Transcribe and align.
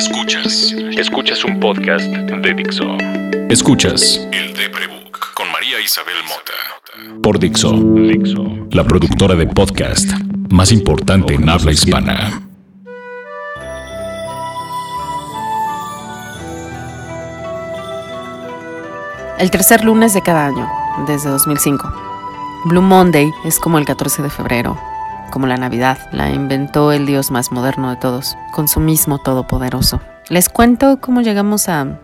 Escuchas. 0.00 0.74
Escuchas 0.96 1.44
un 1.44 1.60
podcast 1.60 2.06
de 2.06 2.54
Dixo. 2.54 2.96
Escuchas 3.50 4.26
El 4.32 4.54
Deprebook 4.54 5.34
con 5.34 5.52
María 5.52 5.78
Isabel 5.78 6.14
Mota. 6.26 7.20
Por 7.22 7.38
Dixo. 7.38 7.70
Dixo. 7.72 8.46
La 8.70 8.82
productora 8.82 9.34
de 9.34 9.46
podcast 9.46 10.10
más 10.48 10.72
importante 10.72 11.34
en 11.34 11.46
habla 11.46 11.72
hispana. 11.72 12.42
El 19.38 19.50
tercer 19.50 19.84
lunes 19.84 20.14
de 20.14 20.22
cada 20.22 20.46
año, 20.46 20.66
desde 21.06 21.28
2005. 21.28 21.92
Blue 22.64 22.80
Monday 22.80 23.30
es 23.44 23.60
como 23.60 23.76
el 23.76 23.84
14 23.84 24.22
de 24.22 24.30
febrero, 24.30 24.78
como 25.30 25.46
la 25.46 25.56
Navidad. 25.56 25.98
La 26.12 26.30
inventó 26.30 26.92
el 26.92 27.06
Dios 27.06 27.30
más 27.30 27.52
moderno 27.52 27.90
de 27.90 27.96
todos, 27.96 28.36
con 28.52 28.68
su 28.68 28.80
mismo 28.80 29.18
todopoderoso. 29.18 30.00
Les 30.28 30.48
cuento 30.48 31.00
cómo 31.00 31.22
llegamos 31.22 31.68
a 31.68 31.98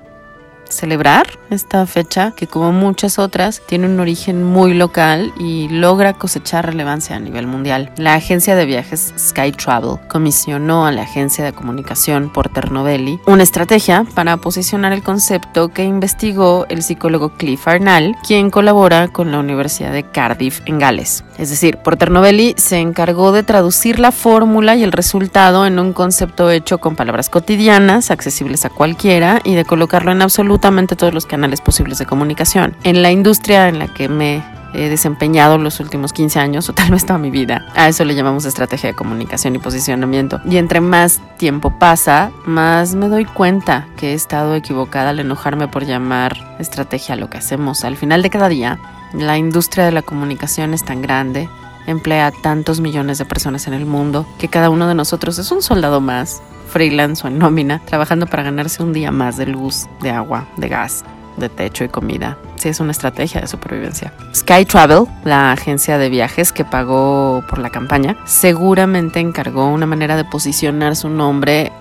celebrar 0.69 1.27
esta 1.51 1.87
fecha 1.87 2.33
que 2.37 2.47
como 2.47 2.73
muchas 2.73 3.19
otras 3.19 3.63
tiene 3.67 3.87
un 3.87 4.01
origen 4.01 4.43
muy 4.43 4.75
local 4.75 5.33
y 5.39 5.69
logra 5.69 6.15
cosechar 6.15 6.67
relevancia 6.67 7.17
a 7.17 7.21
nivel 7.21 7.47
mundial. 7.47 7.93
La 7.97 8.15
agencia 8.15 8.57
de 8.57 8.67
viajes 8.67 9.15
Sky 9.19 9.53
Travel 9.53 9.99
comisionó 10.09 10.87
a 10.87 10.93
la 10.93 11.03
agencia 11.03 11.45
de 11.45 11.53
comunicación 11.53 12.33
Porter 12.33 12.71
Novelli 12.71 13.21
una 13.27 13.43
estrategia 13.43 14.05
para 14.15 14.37
posicionar 14.37 14.93
el 14.93 15.03
concepto 15.03 15.69
que 15.69 15.85
investigó 15.85 16.67
el 16.69 16.83
psicólogo 16.83 17.31
Cliff 17.31 17.67
Arnall, 17.69 18.17
quien 18.27 18.51
colabora 18.51 19.09
con 19.09 19.33
la 19.33 19.39
Universidad 19.39 19.93
de 19.93 20.05
Cardiff 20.05 20.61
en 20.67 20.79
Gales. 20.79 21.25
Es 21.39 21.51
decir, 21.51 21.79
Porter 21.79 22.11
Novelli 22.11 22.55
se 22.57 22.79
encargó 22.79 23.33
de 23.33 23.43
traducir 23.43 23.99
la 23.99 24.13
fórmula 24.13 24.77
y 24.77 24.83
el 24.83 24.93
resultado 24.93 25.67
en 25.67 25.79
un 25.79 25.93
concepto 25.93 26.51
hecho 26.51 26.79
con 26.79 26.97
palabras 26.97 27.29
cotidianas, 27.29 28.11
accesibles 28.11 28.65
a 28.65 28.71
cualquiera, 28.71 29.41
y 29.45 29.55
de 29.55 29.65
colocarlo 29.65 30.13
en 30.13 30.23
absolutamente 30.57 30.97
todos 30.97 31.13
los 31.13 31.27
canales 31.27 31.61
posibles 31.61 31.99
de 31.99 32.07
comunicación. 32.07 32.75
En 32.83 33.03
la 33.03 33.11
industria 33.11 33.69
en 33.69 33.79
la 33.79 33.89
que 33.89 34.09
me 34.09 34.43
he 34.73 34.89
desempeñado 34.89 35.59
los 35.59 35.81
últimos 35.81 36.15
15 36.15 36.41
años 36.41 36.69
o 36.71 36.73
tal 36.73 36.93
vez 36.93 37.05
toda 37.05 37.19
mi 37.19 37.31
vida. 37.31 37.67
A 37.75 37.89
eso 37.89 38.07
le 38.07 38.15
llamamos 38.15 38.47
estrategia 38.47 38.89
de 38.89 38.97
comunicación 38.97 39.55
y 39.55 39.59
posicionamiento. 39.59 40.41
Y 40.47 40.57
entre 40.57 40.81
más 40.81 41.21
tiempo 41.37 41.79
pasa, 41.79 42.31
más 42.47 42.95
me 42.95 43.09
doy 43.09 43.27
cuenta 43.27 43.87
que 43.99 44.13
he 44.13 44.15
estado 44.15 44.55
equivocada 44.55 45.11
al 45.11 45.21
enojarme 45.21 45.69
por 45.69 45.85
llamar 45.85 46.57
estrategia 46.59 47.17
lo 47.17 47.29
que 47.29 47.37
hacemos. 47.37 47.85
Al 47.85 47.97
final 47.97 48.23
de 48.23 48.31
cada 48.31 48.49
día, 48.49 48.79
la 49.13 49.37
industria 49.37 49.85
de 49.85 49.93
la 49.93 50.03
comunicación 50.03 50.73
es 50.73 50.85
tan 50.85 51.03
grande, 51.03 51.51
emplea 51.87 52.33
tantos 52.43 52.81
millones 52.81 53.19
de 53.19 53.25
personas 53.25 53.67
en 53.67 53.75
el 53.75 53.87
mundo, 53.87 54.27
que 54.39 54.49
cada 54.49 54.71
uno 54.71 54.89
de 54.89 54.95
nosotros 54.95 55.39
es 55.39 55.51
un 55.51 55.63
soldado 55.63 56.01
más, 56.01 56.43
freelance 56.69 57.25
o 57.25 57.29
en 57.29 57.39
nómina, 57.39 57.81
trabajando 57.85 58.27
para 58.27 58.43
ganarse 58.43 58.83
un 58.83 58.93
día 58.93 59.11
más 59.11 59.37
de 59.37 59.47
luz, 59.47 59.87
de 60.01 60.11
agua, 60.11 60.49
de 60.57 60.69
gas, 60.69 61.05
de 61.37 61.49
techo 61.49 61.85
y 61.85 61.89
comida. 61.89 62.39
Sí, 62.57 62.69
es 62.69 62.81
una 62.81 62.93
estrategia 62.93 63.41
de 63.41 63.47
supervivencia. 63.47 64.13
Sky 64.35 64.65
Travel, 64.65 65.05
la 65.25 65.53
agencia 65.53 65.99
de 65.99 66.09
viajes 66.09 66.53
que 66.53 66.65
pagó 66.65 67.45
por 67.49 67.59
la 67.59 67.71
campaña, 67.71 68.17
seguramente 68.25 69.21
encargó 69.21 69.67
una 69.69 69.87
manera 69.87 70.17
de 70.17 70.25
posicionar 70.25 70.97
su 70.97 71.09
nombre 71.09 71.73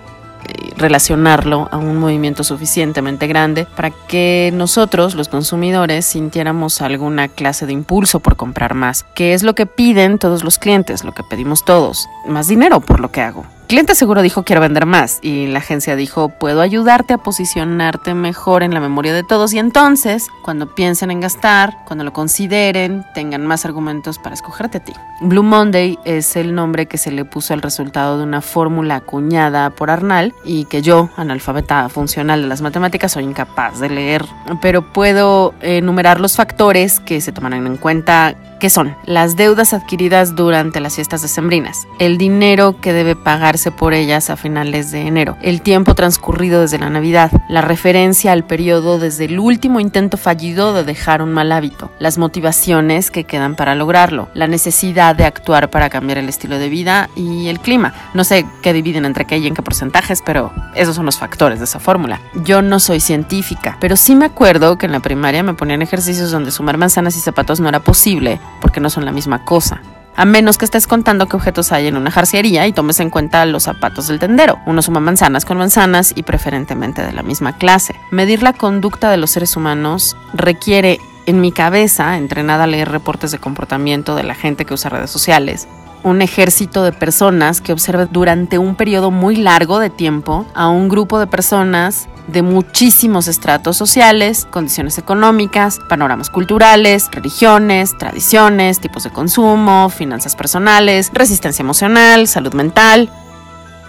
relacionarlo 0.77 1.69
a 1.71 1.77
un 1.77 1.97
movimiento 1.97 2.43
suficientemente 2.43 3.27
grande 3.27 3.67
para 3.75 3.91
que 3.91 4.51
nosotros, 4.53 5.15
los 5.15 5.29
consumidores, 5.29 6.05
sintiéramos 6.05 6.81
alguna 6.81 7.27
clase 7.27 7.65
de 7.65 7.73
impulso 7.73 8.19
por 8.19 8.35
comprar 8.35 8.73
más, 8.73 9.03
que 9.03 9.33
es 9.33 9.43
lo 9.43 9.55
que 9.55 9.65
piden 9.65 10.19
todos 10.19 10.43
los 10.43 10.59
clientes, 10.59 11.03
lo 11.03 11.13
que 11.13 11.23
pedimos 11.23 11.63
todos, 11.65 12.07
más 12.27 12.47
dinero 12.47 12.81
por 12.81 12.99
lo 12.99 13.11
que 13.11 13.21
hago 13.21 13.54
cliente 13.65 13.95
seguro 13.95 14.21
dijo 14.21 14.43
quiero 14.43 14.61
vender 14.61 14.85
más 14.85 15.19
y 15.21 15.47
la 15.47 15.59
agencia 15.59 15.95
dijo 15.95 16.29
puedo 16.29 16.61
ayudarte 16.61 17.13
a 17.13 17.17
posicionarte 17.17 18.13
mejor 18.13 18.63
en 18.63 18.73
la 18.73 18.79
memoria 18.79 19.13
de 19.13 19.23
todos 19.23 19.53
y 19.53 19.59
entonces 19.59 20.27
cuando 20.43 20.73
piensen 20.75 21.11
en 21.11 21.21
gastar, 21.21 21.77
cuando 21.85 22.03
lo 22.03 22.13
consideren, 22.13 23.05
tengan 23.13 23.45
más 23.45 23.65
argumentos 23.65 24.19
para 24.19 24.35
escogerte 24.35 24.77
a 24.77 24.83
ti. 24.83 24.93
Blue 25.21 25.43
Monday 25.43 25.97
es 26.05 26.35
el 26.35 26.53
nombre 26.53 26.85
que 26.85 26.97
se 26.97 27.11
le 27.11 27.25
puso 27.25 27.53
al 27.53 27.61
resultado 27.61 28.17
de 28.17 28.23
una 28.23 28.41
fórmula 28.41 28.97
acuñada 28.97 29.69
por 29.69 29.89
Arnal 29.89 30.33
y 30.43 30.65
que 30.65 30.81
yo, 30.81 31.09
analfabeta 31.15 31.89
funcional 31.89 32.41
de 32.41 32.47
las 32.47 32.61
matemáticas, 32.61 33.13
soy 33.13 33.23
incapaz 33.23 33.79
de 33.79 33.89
leer, 33.89 34.25
pero 34.61 34.93
puedo 34.93 35.53
enumerar 35.61 36.19
los 36.19 36.35
factores 36.35 36.99
que 36.99 37.21
se 37.21 37.31
tomarán 37.31 37.65
en 37.65 37.77
cuenta 37.77 38.35
que 38.59 38.69
son 38.69 38.95
las 39.05 39.35
deudas 39.35 39.73
adquiridas 39.73 40.35
durante 40.35 40.79
las 40.79 40.95
fiestas 40.95 41.21
decembrinas, 41.21 41.87
el 41.99 42.17
dinero 42.17 42.79
que 42.79 42.93
debe 42.93 43.15
pagarse 43.15 43.71
por 43.71 43.93
ellas 43.93 44.29
a 44.29 44.37
finales 44.37 44.91
de 44.91 45.01
enero, 45.01 45.37
el 45.41 45.61
tiempo 45.61 45.95
transcurrido 45.95 46.61
desde 46.61 46.79
la 46.79 46.89
Navidad, 46.89 47.31
la 47.49 47.61
referencia 47.61 48.31
al 48.31 48.45
periodo 48.45 48.99
desde 48.99 49.25
el 49.25 49.39
último 49.39 49.79
intento 49.79 50.17
fallido 50.17 50.73
de 50.73 50.83
dejar 50.83 51.21
un 51.21 51.33
mal 51.33 51.51
hábito, 51.51 51.91
las 51.99 52.17
motivaciones 52.17 53.11
que 53.11 53.23
quedan 53.23 53.55
para 53.55 53.75
lograrlo, 53.75 54.29
la 54.33 54.47
necesidad 54.47 55.15
de 55.15 55.25
actuar 55.25 55.69
para 55.69 55.89
cambiar 55.89 56.17
el 56.17 56.29
estilo 56.29 56.57
de 56.57 56.69
vida 56.69 57.09
y 57.15 57.47
el 57.47 57.59
clima. 57.59 57.93
No 58.13 58.23
sé 58.23 58.45
qué 58.61 58.73
dividen 58.73 59.05
entre 59.05 59.25
qué 59.25 59.37
y 59.37 59.47
en 59.47 59.53
qué 59.53 59.61
porcentajes, 59.61 60.21
pero 60.25 60.51
esos 60.75 60.95
son 60.95 61.05
los 61.05 61.17
factores 61.17 61.59
de 61.59 61.65
esa 61.65 61.79
fórmula. 61.79 62.19
Yo 62.43 62.61
no 62.61 62.79
soy 62.79 62.99
científica, 62.99 63.77
pero 63.79 63.95
sí 63.95 64.15
me 64.15 64.25
acuerdo 64.25 64.77
que 64.77 64.85
en 64.85 64.91
la 64.91 64.99
primaria 64.99 65.43
me 65.43 65.53
ponían 65.53 65.81
ejercicios 65.81 66.31
donde 66.31 66.51
sumar 66.51 66.77
manzanas 66.77 67.17
y 67.17 67.19
zapatos 67.19 67.59
no 67.59 67.69
era 67.69 67.79
posible 67.79 68.39
porque 68.61 68.79
no 68.79 68.89
son 68.89 69.05
la 69.05 69.11
misma 69.11 69.43
cosa. 69.45 69.81
A 70.17 70.23
menos 70.23 70.57
que 70.57 70.63
estés 70.63 70.87
contando 70.87 71.27
qué 71.27 71.35
objetos 71.35 71.73
hay 71.73 71.87
en 71.87 71.97
una 71.97 72.09
jarciería 72.09 72.65
y 72.67 72.71
tomes 72.71 73.01
en 73.01 73.09
cuenta 73.09 73.45
los 73.45 73.63
zapatos 73.63 74.07
del 74.07 74.19
tendero. 74.19 74.59
Uno 74.65 74.81
suma 74.81 75.01
manzanas 75.01 75.43
con 75.43 75.57
manzanas 75.57 76.13
y 76.15 76.23
preferentemente 76.23 77.01
de 77.01 77.11
la 77.11 77.21
misma 77.21 77.57
clase. 77.57 77.95
Medir 78.11 78.41
la 78.41 78.53
conducta 78.53 79.11
de 79.11 79.17
los 79.17 79.31
seres 79.31 79.57
humanos 79.57 80.15
requiere, 80.33 80.99
en 81.25 81.41
mi 81.41 81.51
cabeza, 81.51 82.15
entrenada 82.15 82.63
a 82.63 82.67
leer 82.67 82.89
reportes 82.89 83.31
de 83.31 83.39
comportamiento 83.39 84.15
de 84.15 84.23
la 84.23 84.35
gente 84.35 84.63
que 84.63 84.73
usa 84.73 84.89
redes 84.89 85.11
sociales, 85.11 85.67
un 86.05 86.21
ejército 86.21 86.83
de 86.83 86.91
personas 86.91 87.61
que 87.61 87.73
observe 87.73 88.05
durante 88.05 88.59
un 88.59 88.75
periodo 88.75 89.09
muy 89.09 89.35
largo 89.35 89.79
de 89.79 89.89
tiempo 89.89 90.45
a 90.53 90.69
un 90.69 90.87
grupo 90.87 91.19
de 91.19 91.25
personas 91.25 92.07
de 92.27 92.43
muchísimos 92.43 93.27
estratos 93.27 93.75
sociales, 93.75 94.47
condiciones 94.51 94.99
económicas, 94.99 95.79
panoramas 95.89 96.29
culturales, 96.29 97.09
religiones, 97.11 97.97
tradiciones, 97.97 98.79
tipos 98.79 99.03
de 99.03 99.09
consumo, 99.09 99.89
finanzas 99.89 100.35
personales, 100.35 101.09
resistencia 101.11 101.63
emocional, 101.63 102.27
salud 102.27 102.53
mental 102.53 103.09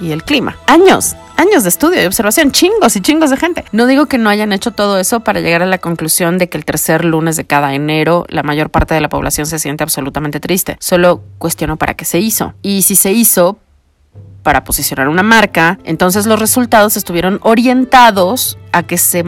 y 0.00 0.10
el 0.12 0.22
clima. 0.22 0.56
Años, 0.66 1.16
años 1.36 1.62
de 1.62 1.68
estudio 1.68 2.02
y 2.02 2.06
observación, 2.06 2.52
chingos 2.52 2.96
y 2.96 3.00
chingos 3.00 3.30
de 3.30 3.36
gente. 3.36 3.64
No 3.72 3.86
digo 3.86 4.06
que 4.06 4.18
no 4.18 4.30
hayan 4.30 4.52
hecho 4.52 4.72
todo 4.72 4.98
eso 4.98 5.20
para 5.20 5.40
llegar 5.40 5.62
a 5.62 5.66
la 5.66 5.78
conclusión 5.78 6.38
de 6.38 6.48
que 6.48 6.58
el 6.58 6.64
tercer 6.64 7.04
lunes 7.04 7.36
de 7.36 7.44
cada 7.44 7.74
enero 7.74 8.24
la 8.28 8.42
mayor 8.42 8.70
parte 8.70 8.94
de 8.94 9.00
la 9.00 9.08
población 9.08 9.46
se 9.46 9.58
siente 9.58 9.84
absolutamente 9.84 10.40
triste. 10.40 10.76
Solo 10.80 11.22
cuestiono 11.38 11.76
para 11.76 11.94
qué 11.94 12.04
se 12.04 12.18
hizo. 12.18 12.54
Y 12.62 12.82
si 12.82 12.96
se 12.96 13.12
hizo 13.12 13.58
para 14.42 14.64
posicionar 14.64 15.08
una 15.08 15.22
marca, 15.22 15.78
entonces 15.84 16.26
los 16.26 16.38
resultados 16.38 16.96
estuvieron 16.96 17.40
orientados 17.42 18.58
a 18.72 18.84
que 18.84 18.96
se 18.96 19.24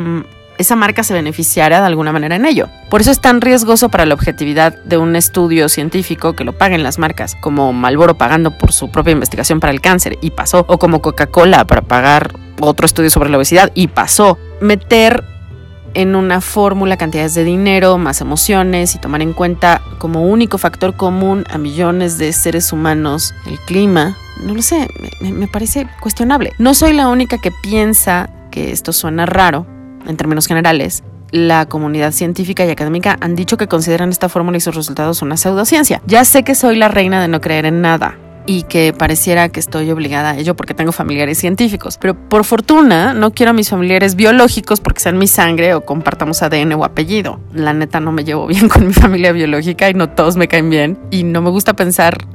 esa 0.59 0.77
marca 0.77 1.05
se 1.05 1.15
beneficiara 1.15 1.81
de 1.81 1.87
alguna 1.87 2.13
manera 2.13 2.37
en 2.37 2.45
ello. 2.45 2.69
Por 2.91 3.01
eso 3.01 3.11
es 3.11 3.21
tan 3.21 3.41
riesgoso 3.41 3.89
para 3.89 4.05
la 4.05 4.15
objetividad 4.15 4.77
de 4.85 4.99
un 4.99 5.17
estudio 5.17 5.69
científico 5.69 6.35
que 6.35 6.45
lo 6.45 6.53
paguen 6.53 6.83
las 6.83 6.99
marcas, 6.99 7.37
como 7.41 7.73
Malboro 7.73 8.19
pagando 8.19 8.51
por 8.51 8.73
su 8.73 8.91
propia 8.91 9.13
investigación 9.13 9.61
para 9.61 9.73
el 9.73 9.81
cáncer 9.81 10.19
y 10.21 10.33
pasó, 10.33 10.67
o 10.69 10.79
como 10.79 11.01
Coca-Cola 11.01 11.65
para 11.65 11.83
pagar 11.83 12.35
otro 12.61 12.87
estudio 12.87 13.09
sobre 13.09 13.31
la 13.31 13.37
obesidad 13.37 13.71
y 13.75 13.87
pasó. 13.87 14.37
Meter 14.61 15.25
en 15.95 16.17
una 16.17 16.41
fórmula 16.41 16.97
cantidades 16.97 17.35
de 17.35 17.45
dinero, 17.45 17.97
más 17.97 18.21
emociones 18.21 18.95
y 18.95 18.99
tomar 18.99 19.23
en 19.23 19.33
cuenta 19.33 19.81
como 19.99 20.23
único 20.23 20.59
factor 20.59 20.97
común 20.97 21.45
a 21.51 21.57
millones 21.57 22.19
de 22.19 22.33
seres 22.33 22.73
humanos 22.73 23.33
el 23.47 23.59
clima, 23.61 24.17
no 24.43 24.55
lo 24.55 24.63
sé, 24.63 24.89
me, 25.21 25.33
me, 25.33 25.49
parece 25.49 25.89
cuestionable. 26.01 26.53
No 26.59 26.75
soy 26.75 26.93
la 26.93 27.09
única 27.09 27.39
que 27.39 27.53
piensa 27.63 28.29
que 28.51 28.71
esto 28.71 28.93
suena 28.93 29.25
raro 29.25 29.67
en 30.09 30.17
términos 30.17 30.47
generales. 30.47 31.05
La 31.31 31.67
comunidad 31.67 32.13
científica 32.13 32.65
y 32.65 32.71
académica 32.71 33.17
han 33.21 33.37
dicho 33.37 33.57
que 33.57 33.69
consideran 33.69 34.11
esta 34.11 34.29
fórmula 34.29 34.57
y 34.57 34.61
sus 34.61 34.75
resultados 34.75 35.23
una 35.23 35.37
pseudociencia. 35.37 36.03
Ya 36.07 36.25
sé 36.25 36.43
que 36.43 36.55
soy 36.55 36.77
la 36.77 36.89
reina 36.89 37.21
de 37.21 37.29
no 37.29 37.41
creer 37.41 37.67
en 37.67 37.83
nada, 37.83 38.17
y 38.49 38.63
que 38.63 38.95
pareciera 38.95 39.51
que 39.51 39.61
estoy 39.61 39.91
obligada 39.91 40.31
a 40.31 40.39
ello 40.39 40.57
porque 40.57 40.73
tengo 40.73 40.91
familiares 40.91 41.37
científicos. 41.37 41.99
Pero 42.01 42.15
por 42.15 42.45
fortuna 42.45 43.13
no 43.13 43.33
quiero 43.33 43.51
a 43.51 43.53
mis 43.53 43.69
familiares 43.69 44.15
biológicos 44.15 44.81
porque 44.81 45.01
sean 45.01 45.19
mi 45.19 45.27
sangre 45.27 45.75
o 45.75 45.85
compartamos 45.85 46.43
ADN 46.43 46.73
o 46.73 46.85
apellido. 46.85 47.41
La 47.53 47.75
neta 47.75 48.01
no 48.01 48.11
me 48.11 48.25
llevo 48.25 48.47
bien 48.47 48.71
con 48.71 48.87
mi 48.87 48.95
familia 48.95 49.33
biológica 49.33 49.91
y 49.91 49.95
no 49.95 50.09
todos 50.09 50.37
me 50.37 50.49
caen 50.49 50.71
bien 50.71 50.99
y 51.11 51.25
no 51.25 51.43
me 51.43 51.51
gusta 51.51 51.75
pensar 51.75 52.27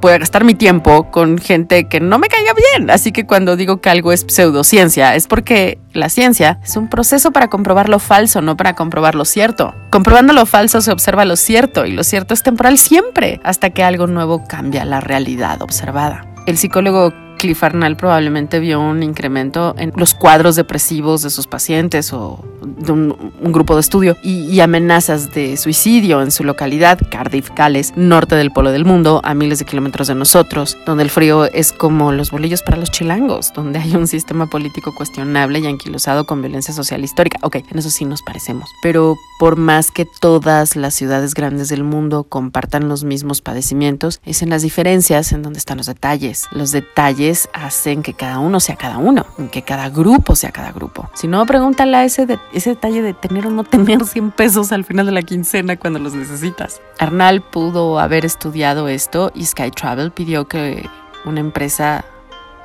pueda 0.00 0.18
gastar 0.18 0.44
mi 0.44 0.54
tiempo 0.54 1.10
con 1.10 1.38
gente 1.38 1.88
que 1.88 2.00
no 2.00 2.18
me 2.18 2.28
caiga 2.28 2.52
bien. 2.54 2.90
Así 2.90 3.12
que 3.12 3.26
cuando 3.26 3.56
digo 3.56 3.80
que 3.80 3.90
algo 3.90 4.12
es 4.12 4.24
pseudociencia, 4.28 5.14
es 5.14 5.26
porque 5.26 5.78
la 5.92 6.08
ciencia 6.08 6.60
es 6.62 6.76
un 6.76 6.88
proceso 6.88 7.30
para 7.30 7.48
comprobar 7.48 7.88
lo 7.88 7.98
falso, 7.98 8.40
no 8.40 8.56
para 8.56 8.74
comprobar 8.74 9.14
lo 9.14 9.24
cierto. 9.24 9.74
Comprobando 9.90 10.32
lo 10.32 10.46
falso 10.46 10.80
se 10.80 10.92
observa 10.92 11.24
lo 11.24 11.36
cierto 11.36 11.86
y 11.86 11.92
lo 11.92 12.04
cierto 12.04 12.34
es 12.34 12.42
temporal 12.42 12.78
siempre, 12.78 13.40
hasta 13.44 13.70
que 13.70 13.82
algo 13.82 14.06
nuevo 14.06 14.44
cambia 14.46 14.84
la 14.84 15.00
realidad 15.00 15.62
observada. 15.62 16.26
El 16.46 16.56
psicólogo 16.56 17.12
Cliff 17.38 17.62
Arnall 17.62 17.96
probablemente 17.96 18.58
vio 18.60 18.80
un 18.80 19.02
incremento 19.02 19.74
en 19.78 19.92
los 19.96 20.14
cuadros 20.14 20.56
depresivos 20.56 21.22
de 21.22 21.30
sus 21.30 21.46
pacientes 21.46 22.12
o 22.12 22.44
de 22.62 22.92
un, 22.92 23.32
grupo 23.40 23.74
de 23.74 23.80
estudio 23.80 24.16
y, 24.22 24.60
amenazas 24.60 25.32
de 25.32 25.56
suicidio 25.56 26.20
en 26.20 26.30
su 26.30 26.44
localidad, 26.44 26.98
Cardiff, 27.10 27.50
Gales, 27.56 27.94
norte 27.96 28.34
del 28.34 28.50
polo 28.50 28.72
del 28.72 28.84
mundo, 28.84 29.20
a 29.24 29.34
miles 29.34 29.58
de 29.60 29.64
kilómetros 29.64 30.08
de 30.08 30.14
nosotros, 30.14 30.76
donde 30.84 31.04
el 31.04 31.10
frío 31.10 31.46
es 31.46 31.72
como 31.72 32.12
los 32.12 32.30
bolillos 32.30 32.62
para 32.62 32.76
los 32.76 32.90
chilangos, 32.90 33.52
donde 33.54 33.78
hay 33.78 33.94
un 33.94 34.06
sistema 34.06 34.46
político 34.46 34.94
cuestionable 34.94 35.60
y 35.60 35.66
anquilosado 35.66 36.26
con 36.26 36.42
violencia 36.42 36.74
social 36.74 37.02
histórica. 37.04 37.38
Ok, 37.42 37.56
en 37.70 37.78
eso 37.78 37.90
sí 37.90 38.04
nos 38.04 38.22
parecemos, 38.22 38.68
pero 38.82 39.16
por 39.38 39.56
más 39.56 39.90
que 39.90 40.04
todas 40.04 40.76
las 40.76 40.94
ciudades 40.94 41.34
grandes 41.34 41.68
del 41.68 41.84
mundo 41.84 42.24
compartan 42.24 42.88
los 42.88 43.04
mismos 43.04 43.40
padecimientos, 43.40 44.20
es 44.24 44.42
en 44.42 44.50
las 44.50 44.62
diferencias 44.62 45.32
en 45.32 45.42
donde 45.42 45.58
están 45.58 45.78
los 45.78 45.86
detalles. 45.86 46.46
Los 46.50 46.72
detalles 46.72 47.27
hacen 47.52 48.02
que 48.02 48.14
cada 48.14 48.38
uno 48.38 48.60
sea 48.60 48.76
cada 48.76 48.98
uno, 48.98 49.26
que 49.50 49.62
cada 49.62 49.90
grupo 49.90 50.36
sea 50.36 50.50
cada 50.52 50.72
grupo. 50.72 51.08
Si 51.14 51.26
no, 51.28 51.44
pregúntale 51.46 51.96
a 51.96 52.04
ese, 52.04 52.38
ese 52.52 52.70
detalle 52.70 53.02
de 53.02 53.14
tener 53.14 53.46
o 53.46 53.50
no 53.50 53.64
tener 53.64 54.04
100 54.04 54.30
pesos 54.32 54.72
al 54.72 54.84
final 54.84 55.06
de 55.06 55.12
la 55.12 55.22
quincena 55.22 55.76
cuando 55.76 55.98
los 55.98 56.14
necesitas. 56.14 56.80
Arnal 56.98 57.42
pudo 57.42 57.98
haber 57.98 58.24
estudiado 58.24 58.88
esto 58.88 59.30
y 59.34 59.44
Sky 59.44 59.70
Travel 59.70 60.10
pidió 60.10 60.48
que 60.48 60.88
una 61.24 61.40
empresa 61.40 62.04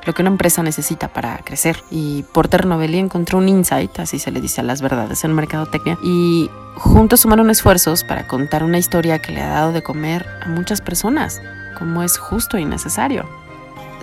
lo 0.06 0.13
que 0.13 0.21
una 0.21 0.31
empresa 0.31 0.63
necesita 0.63 1.07
para 1.07 1.38
crecer. 1.39 1.83
Y 1.89 2.24
Porter 2.33 2.66
Novelli 2.66 2.98
encontró 2.98 3.38
un 3.38 3.48
insight, 3.48 4.00
así 4.00 4.19
se 4.19 4.31
le 4.31 4.42
dice 4.42 4.62
a 4.62 4.63
las 4.63 4.81
verdades 4.81 5.24
en 5.24 5.33
mercadotecnia, 5.33 5.98
y 6.04 6.50
juntos 6.75 7.21
sumaron 7.21 7.50
esfuerzos 7.50 8.04
para 8.04 8.27
contar 8.27 8.63
una 8.63 8.77
historia 8.77 9.19
que 9.19 9.31
le 9.31 9.42
ha 9.42 9.50
dado 9.50 9.71
de 9.71 9.81
comer 9.81 10.25
a 10.42 10.50
muchas 10.50 10.81
personas, 10.81 11.42
como 11.77 12.04
es 12.04 12.18
justo 12.18 12.57
y 12.57 12.66
necesario. 12.66 13.43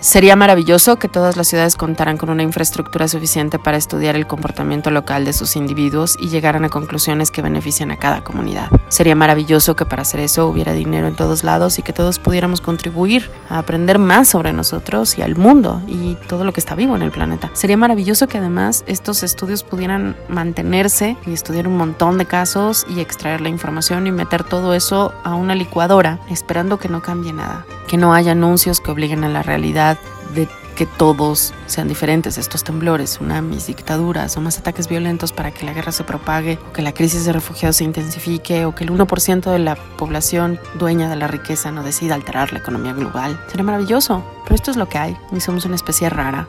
Sería 0.01 0.35
maravilloso 0.35 0.95
que 0.97 1.07
todas 1.07 1.37
las 1.37 1.47
ciudades 1.47 1.75
contaran 1.75 2.17
con 2.17 2.31
una 2.31 2.41
infraestructura 2.41 3.07
suficiente 3.07 3.59
para 3.59 3.77
estudiar 3.77 4.15
el 4.15 4.25
comportamiento 4.25 4.89
local 4.89 5.25
de 5.25 5.31
sus 5.31 5.55
individuos 5.55 6.17
y 6.19 6.29
llegaran 6.29 6.65
a 6.65 6.69
conclusiones 6.69 7.29
que 7.29 7.43
beneficien 7.43 7.91
a 7.91 7.97
cada 7.97 8.23
comunidad. 8.23 8.71
Sería 8.89 9.15
maravilloso 9.15 9.75
que 9.75 9.85
para 9.85 10.01
hacer 10.01 10.21
eso 10.21 10.47
hubiera 10.47 10.73
dinero 10.73 11.07
en 11.07 11.15
todos 11.15 11.43
lados 11.43 11.77
y 11.77 11.83
que 11.83 11.93
todos 11.93 12.17
pudiéramos 12.17 12.61
contribuir 12.61 13.29
a 13.47 13.59
aprender 13.59 13.99
más 13.99 14.27
sobre 14.27 14.53
nosotros 14.53 15.19
y 15.19 15.21
al 15.21 15.35
mundo 15.35 15.83
y 15.85 16.15
todo 16.27 16.45
lo 16.45 16.51
que 16.51 16.61
está 16.61 16.73
vivo 16.73 16.95
en 16.95 17.03
el 17.03 17.11
planeta. 17.11 17.51
Sería 17.53 17.77
maravilloso 17.77 18.27
que 18.27 18.39
además 18.39 18.83
estos 18.87 19.21
estudios 19.21 19.61
pudieran 19.61 20.17
mantenerse 20.27 21.15
y 21.27 21.33
estudiar 21.33 21.67
un 21.67 21.77
montón 21.77 22.17
de 22.17 22.25
casos 22.25 22.87
y 22.89 23.01
extraer 23.01 23.39
la 23.39 23.49
información 23.49 24.07
y 24.07 24.11
meter 24.11 24.43
todo 24.43 24.73
eso 24.73 25.13
a 25.23 25.35
una 25.35 25.53
licuadora 25.53 26.17
esperando 26.27 26.79
que 26.79 26.89
no 26.89 27.03
cambie 27.03 27.33
nada, 27.33 27.67
que 27.91 27.97
no 27.97 28.13
haya 28.13 28.31
anuncios 28.31 28.79
que 28.79 28.89
obliguen 28.89 29.25
a 29.25 29.27
la 29.27 29.43
realidad 29.43 29.97
de 30.33 30.47
que 30.77 30.85
todos 30.85 31.53
sean 31.65 31.89
diferentes, 31.89 32.37
estos 32.37 32.63
temblores, 32.63 33.09
tsunamis, 33.09 33.67
dictaduras 33.67 34.37
o 34.37 34.39
más 34.39 34.57
ataques 34.57 34.87
violentos 34.87 35.33
para 35.33 35.51
que 35.51 35.65
la 35.65 35.73
guerra 35.73 35.91
se 35.91 36.05
propague 36.05 36.57
o 36.69 36.71
que 36.71 36.83
la 36.83 36.93
crisis 36.93 37.25
de 37.25 37.33
refugiados 37.33 37.75
se 37.75 37.83
intensifique 37.83 38.63
o 38.63 38.73
que 38.73 38.85
el 38.85 38.91
1% 38.91 39.51
de 39.51 39.59
la 39.59 39.75
población 39.75 40.57
dueña 40.79 41.09
de 41.09 41.17
la 41.17 41.27
riqueza 41.27 41.69
no 41.73 41.83
decida 41.83 42.15
alterar 42.15 42.53
la 42.53 42.59
economía 42.59 42.93
global. 42.93 43.37
Sería 43.47 43.65
maravilloso, 43.65 44.23
pero 44.43 44.55
esto 44.55 44.71
es 44.71 44.77
lo 44.77 44.87
que 44.87 44.97
hay 44.97 45.17
y 45.33 45.41
somos 45.41 45.65
una 45.65 45.75
especie 45.75 46.09
rara, 46.09 46.47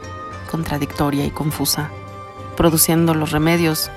contradictoria 0.49 1.25
y 1.25 1.33
confusa, 1.33 1.91
produciendo 2.57 3.15
los 3.15 3.33
remedios 3.33 3.91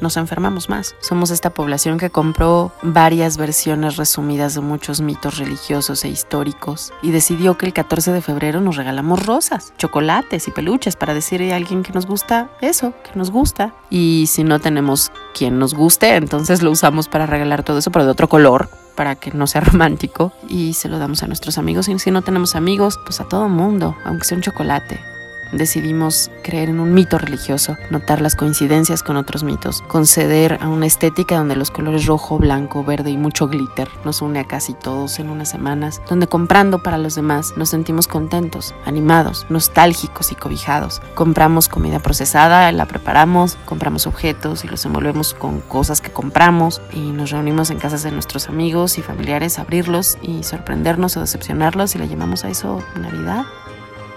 nos 0.00 0.16
enfermamos 0.16 0.68
más. 0.68 0.94
Somos 1.00 1.30
esta 1.30 1.50
población 1.50 1.98
que 1.98 2.10
compró 2.10 2.72
varias 2.82 3.36
versiones 3.36 3.96
resumidas 3.96 4.54
de 4.54 4.60
muchos 4.60 5.00
mitos 5.00 5.38
religiosos 5.38 6.04
e 6.04 6.08
históricos 6.08 6.92
y 7.02 7.10
decidió 7.10 7.56
que 7.56 7.66
el 7.66 7.72
14 7.72 8.12
de 8.12 8.22
febrero 8.22 8.60
nos 8.60 8.76
regalamos 8.76 9.24
rosas, 9.24 9.72
chocolates 9.78 10.48
y 10.48 10.50
peluches 10.50 10.96
para 10.96 11.14
decirle 11.14 11.52
a 11.52 11.56
alguien 11.56 11.82
que 11.82 11.92
nos 11.92 12.06
gusta 12.06 12.50
eso, 12.60 12.92
que 13.02 13.18
nos 13.18 13.30
gusta. 13.30 13.74
Y 13.90 14.26
si 14.28 14.44
no 14.44 14.60
tenemos 14.60 15.12
quien 15.34 15.58
nos 15.58 15.74
guste, 15.74 16.16
entonces 16.16 16.62
lo 16.62 16.70
usamos 16.70 17.08
para 17.08 17.26
regalar 17.26 17.62
todo 17.62 17.78
eso, 17.78 17.90
pero 17.90 18.04
de 18.04 18.10
otro 18.10 18.28
color, 18.28 18.68
para 18.94 19.16
que 19.16 19.30
no 19.32 19.46
sea 19.46 19.60
romántico 19.72 20.32
y 20.48 20.74
se 20.74 20.88
lo 20.88 20.98
damos 20.98 21.22
a 21.22 21.26
nuestros 21.26 21.58
amigos 21.58 21.88
y 21.88 21.98
si 21.98 22.10
no 22.10 22.22
tenemos 22.22 22.54
amigos, 22.56 22.98
pues 23.04 23.20
a 23.20 23.24
todo 23.24 23.48
mundo, 23.48 23.96
aunque 24.04 24.24
sea 24.24 24.36
un 24.36 24.42
chocolate 24.42 25.13
decidimos 25.52 26.30
creer 26.42 26.68
en 26.68 26.80
un 26.80 26.92
mito 26.94 27.18
religioso, 27.18 27.76
notar 27.90 28.20
las 28.20 28.36
coincidencias 28.36 29.02
con 29.02 29.16
otros 29.16 29.44
mitos, 29.44 29.82
conceder 29.82 30.58
a 30.60 30.68
una 30.68 30.86
estética 30.86 31.36
donde 31.36 31.56
los 31.56 31.70
colores 31.70 32.06
rojo, 32.06 32.38
blanco, 32.38 32.84
verde 32.84 33.10
y 33.10 33.16
mucho 33.16 33.48
glitter 33.48 33.88
nos 34.04 34.22
une 34.22 34.40
a 34.40 34.44
casi 34.44 34.74
todos 34.74 35.18
en 35.18 35.30
unas 35.30 35.50
semanas, 35.50 36.02
donde 36.08 36.26
comprando 36.26 36.82
para 36.82 36.98
los 36.98 37.14
demás 37.14 37.54
nos 37.56 37.70
sentimos 37.70 38.08
contentos, 38.08 38.74
animados, 38.84 39.46
nostálgicos 39.48 40.32
y 40.32 40.34
cobijados. 40.34 41.00
Compramos 41.14 41.68
comida 41.68 41.98
procesada, 42.00 42.70
la 42.72 42.86
preparamos, 42.86 43.56
compramos 43.64 44.06
objetos 44.06 44.64
y 44.64 44.68
los 44.68 44.84
envolvemos 44.84 45.34
con 45.34 45.60
cosas 45.60 46.00
que 46.00 46.10
compramos 46.10 46.80
y 46.92 47.10
nos 47.10 47.30
reunimos 47.30 47.70
en 47.70 47.78
casas 47.78 48.02
de 48.02 48.10
nuestros 48.10 48.48
amigos 48.48 48.98
y 48.98 49.02
familiares 49.02 49.58
a 49.58 49.62
abrirlos 49.62 50.18
y 50.22 50.42
sorprendernos 50.42 51.16
o 51.16 51.20
decepcionarlos 51.20 51.94
y 51.94 51.98
le 51.98 52.08
llamamos 52.08 52.44
a 52.44 52.50
eso 52.50 52.82
Navidad 52.96 53.44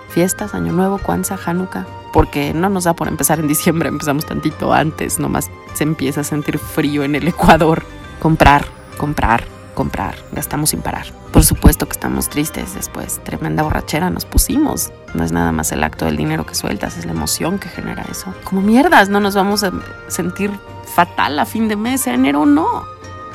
fiestas, 0.10 0.54
Año 0.54 0.74
Nuevo, 0.74 0.98
Kwanzaa, 0.98 1.40
Hanukkah, 1.46 1.86
porque 2.14 2.54
no 2.54 2.70
nos 2.70 2.86
da 2.86 2.94
por 2.94 3.08
empezar 3.08 3.40
en 3.40 3.48
diciembre, 3.48 3.90
empezamos 3.90 4.26
tantito 4.26 4.74
antes, 4.74 5.20
nomás 5.20 5.50
se 5.74 5.84
empieza 5.84 6.22
a 6.22 6.24
sentir 6.24 6.58
frío 6.60 7.04
en 7.04 7.16
el 7.16 7.28
Ecuador. 7.28 7.84
Comprar, 8.20 8.66
comprar, 8.98 9.44
comprar, 9.76 10.16
gastamos 10.32 10.72
sin 10.72 10.82
parar. 10.82 11.06
Por 11.32 11.44
supuesto 11.44 11.86
que 11.86 11.92
estamos 11.92 12.30
tristes 12.30 12.74
después, 12.74 13.24
tremenda 13.24 13.62
borrachera 13.62 14.10
nos 14.10 14.26
pusimos. 14.26 14.92
No 15.14 15.24
es 15.24 15.32
nada 15.32 15.52
más 15.52 15.72
el 15.72 15.84
acto 15.84 16.06
del 16.06 16.18
dinero 16.18 16.46
que 16.46 16.56
sueltas, 16.56 16.98
es 16.98 17.06
la 17.06 17.12
emoción 17.12 17.60
que 17.60 17.70
genera 17.70 18.04
eso. 18.10 18.34
Como 18.44 18.62
mierdas, 18.62 19.10
no 19.10 19.20
nos 19.20 19.36
vamos 19.36 19.64
a 19.64 19.72
sentir 20.08 20.52
fatal 20.96 21.38
a 21.38 21.46
fin 21.46 21.68
de 21.68 21.76
mes, 21.76 22.08
enero 22.08 22.48
no. 22.48 22.86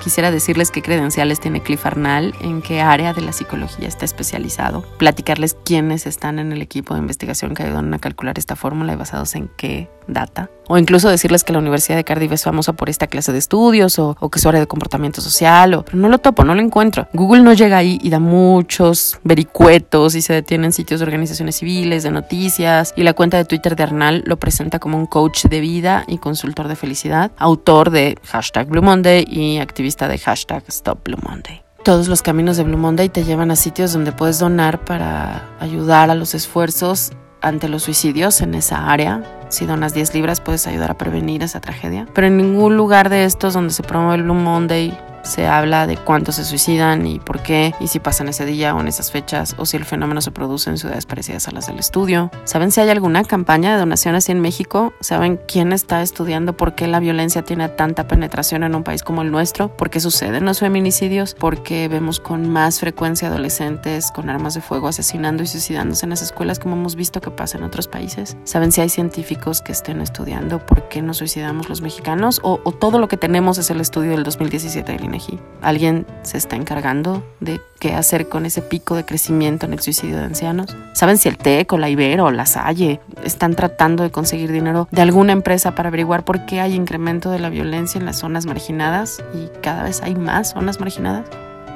Quisiera 0.03 0.33
decirles 0.33 0.73
qué 0.73 0.83
credenciales 0.83 1.39
tiene 1.39 1.63
Cliff 1.63 1.87
Arnall, 1.87 2.35
en 2.41 2.61
qué 2.61 2.81
área 2.81 3.13
de 3.13 3.21
la 3.21 3.33
psicología 3.33 3.87
está 3.87 4.05
especializado, 4.05 4.83
platicarles 4.99 5.57
quiénes 5.65 6.07
están 6.07 6.41
en 6.41 6.51
el 6.51 6.61
equipo 6.61 6.95
de 6.95 7.01
investigación 7.01 7.55
que 7.55 7.63
ayudan 7.63 7.95
a 7.95 8.01
calcular 8.01 8.37
esta 8.37 8.57
fórmula 8.57 8.93
y 8.95 8.97
basados 8.97 9.37
en 9.37 9.49
qué 9.57 9.89
data, 10.09 10.51
o 10.69 10.79
incluso 10.79 11.09
decirles 11.09 11.45
que 11.45 11.53
la 11.53 11.61
Universidad 11.61 11.97
de 11.97 12.05
Cardiff 12.05 12.33
es 12.33 12.43
famosa 12.43 12.73
por 12.73 12.89
esta 12.89 13.07
clase 13.07 13.33
de 13.33 13.39
estudios 13.39 13.99
o, 14.01 14.17
que 14.31 14.41
su 14.41 14.49
área 14.49 14.61
de 14.61 14.67
comportamiento 14.67 15.21
social, 15.21 15.75
o, 15.75 15.85
pero 15.85 15.99
no 15.99 16.09
lo 16.09 16.19
topo, 16.19 16.45
no 16.45 16.55
lo 16.55 16.61
encuentro. 16.61 17.07
Google 17.13 17.43
no 17.43 17.53
llega 17.53 17.77
ahí 17.77 17.99
y 18.03 18.11
da 18.11 18.19
muchos 18.19 19.21
vericuetos 19.23 20.15
y 20.15 20.23
se 20.23 20.33
detiene 20.33 20.67
en 20.67 20.73
sitios 20.73 20.99
de 21.01 21.07
organizaciones 21.07 21.57
civiles, 21.57 22.03
de 22.03 22.11
noticias, 22.11 22.95
y 22.97 23.03
la 23.03 23.13
cuenta 23.13 23.37
de 23.37 23.45
Twitter 23.45 23.77
de 23.77 23.83
Arnal 23.83 24.25
lo 24.27 24.39
presenta 24.39 24.79
como 24.79 24.99
un 24.99 25.07
coach 25.07 25.45
de 25.45 25.61
vida 25.61 26.05
y 26.09 26.19
consultor 26.19 26.67
de 26.69 26.75
felicidad, 26.77 27.31
autor 27.39 27.91
de 27.91 28.19
hashtag 28.25 28.67
Blue 28.69 28.83
Monday 28.83 29.25
y 29.29 29.59
activista 29.59 29.92
de 29.97 30.19
hashtag 30.19 30.65
Stop 30.69 31.09
Monday. 31.23 31.63
Todos 31.85 32.09
los 32.09 32.23
caminos 32.23 32.57
de 32.57 32.65
Blue 32.65 32.79
Monday 32.79 33.09
te 33.09 33.25
llevan 33.25 33.51
a 33.51 33.57
sitios 33.57 33.93
donde 33.93 34.13
puedes 34.13 34.39
donar 34.39 34.85
para 34.85 35.49
ayudar 35.61 36.11
a 36.11 36.15
los 36.15 36.35
esfuerzos 36.35 37.13
ante 37.41 37.69
los 37.69 37.83
suicidios 37.83 38.41
en 38.41 38.55
esa 38.55 38.91
área. 38.91 39.23
Si 39.49 39.67
donas 39.67 39.93
10 39.93 40.15
libras 40.15 40.41
puedes 40.41 40.67
ayudar 40.67 40.93
a 40.93 40.99
prevenir 40.99 41.43
esa 41.43 41.61
tragedia. 41.61 42.07
Pero 42.15 42.29
en 42.29 42.37
ningún 42.37 42.77
lugar 42.77 43.09
de 43.09 43.25
estos 43.25 43.55
donde 43.55 43.73
se 43.75 43.83
promueve 43.83 44.17
el 44.17 44.23
Blue 44.23 44.35
Monday 44.35 44.97
se 45.23 45.47
habla 45.47 45.87
de 45.87 45.97
cuántos 45.97 46.37
se 46.37 46.45
suicidan 46.45 47.07
y 47.07 47.19
por 47.19 47.43
qué, 47.43 47.75
y 47.81 47.89
si 47.89 48.01
pasan 48.01 48.29
ese 48.29 48.45
día 48.45 48.75
o 48.75 48.81
en 48.81 48.89
esas 48.89 49.11
fechas, 49.11 49.55
o 49.59 49.67
si 49.67 49.77
el 49.77 49.85
fenómeno 49.85 50.21
se 50.21 50.31
produce 50.31 50.71
en 50.71 50.79
ciudades 50.79 51.07
parecidas 51.07 51.49
a 51.49 51.53
las 51.53 51.67
del 51.67 51.79
estudio. 51.79 52.31
¿Saben 52.45 52.71
si 52.71 52.81
hay 52.81 52.91
alguna 52.91 53.25
campaña 53.25 53.73
de 53.73 53.79
donación 53.79 54.15
así 54.15 54.33
en 54.33 54.41
México? 54.41 54.93
¿Saben 55.01 55.41
quién 55.47 55.73
está 55.73 56.03
estudiando 56.03 56.57
por 56.57 56.75
qué 56.75 56.87
la 56.87 57.01
violencia 57.01 57.43
tiene 57.43 57.69
tanta 57.69 58.09
penetración 58.09 58.63
en 58.65 58.75
un 58.75 58.83
país 58.83 59.03
como 59.03 59.23
el 59.23 59.31
nuestro? 59.31 59.77
¿Por 59.77 59.91
qué 59.91 60.01
suceden 60.01 60.45
los 60.45 60.61
feminicidios? 60.61 61.35
¿Por 61.35 61.63
qué 61.63 61.89
vemos 61.89 62.21
con 62.21 62.51
más 62.51 62.81
frecuencia 62.81 63.29
adolescentes 63.29 64.11
con 64.11 64.31
armas 64.31 64.55
de 64.55 64.61
fuego 64.61 64.89
asesinando 64.89 65.43
y 65.43 65.47
suicidándose 65.47 66.07
en 66.07 66.11
las 66.11 66.23
escuelas 66.23 66.59
como 66.59 66.77
hemos 66.77 66.97
visto 66.97 67.21
que 67.21 67.31
pasa 67.31 67.59
en 67.59 67.65
otros 67.65 67.89
países? 67.89 68.37
¿Saben 68.45 68.73
si 68.73 68.81
hay 68.81 68.89
científicos 68.89 69.63
que 69.63 69.73
estén 69.73 70.01
estudiando 70.01 70.65
por 70.65 70.89
qué 70.89 71.03
nos 71.03 71.19
suicidamos 71.19 71.69
los 71.69 71.81
mexicanos? 71.81 72.41
¿O, 72.43 72.61
o 72.65 72.73
todo 72.73 72.99
lo 72.99 73.09
que 73.09 73.17
tenemos 73.17 73.59
es 73.59 73.71
el 73.71 73.81
estudio 73.81 74.13
del 74.13 74.25
2017 74.25 74.93
del 74.93 75.12
¿Alguien 75.61 76.07
se 76.23 76.39
está 76.39 76.57
encargando 76.57 77.23
de 77.41 77.61
qué 77.79 77.95
hacer 77.95 78.29
con 78.29 78.47
ese 78.47 78.63
pico 78.63 78.97
de 78.97 79.05
crecimiento 79.05 79.67
en 79.67 79.73
el 79.73 79.81
suicidio 79.81 80.17
de 80.17 80.25
ancianos? 80.25 80.77
¿Saben 80.93 81.19
si 81.19 81.29
el 81.29 81.39
TEC 81.39 81.73
o 81.73 81.79
la 81.79 81.89
Ibero 81.89 82.27
o 82.27 82.31
la 82.31 82.47
Salle 82.47 83.01
están 83.25 83.55
tratando 83.55 84.03
de 84.03 84.11
conseguir 84.11 84.51
dinero 84.51 84.89
de 84.91 85.03
alguna 85.03 85.33
empresa 85.33 85.75
para 85.75 85.89
averiguar 85.89 86.25
por 86.25 86.47
qué 86.47 86.61
hay 86.61 86.75
incremento 86.75 87.31
de 87.31 87.39
la 87.39 87.49
violencia 87.49 87.99
en 87.99 88.07
las 88.07 88.19
zonas 88.19 88.47
marginadas 88.47 89.23
y 89.35 89.49
cada 89.61 89.83
vez 89.85 90.03
hay 90.03 90.15
más 90.15 90.51
zonas 90.51 90.81
marginadas? 90.81 91.27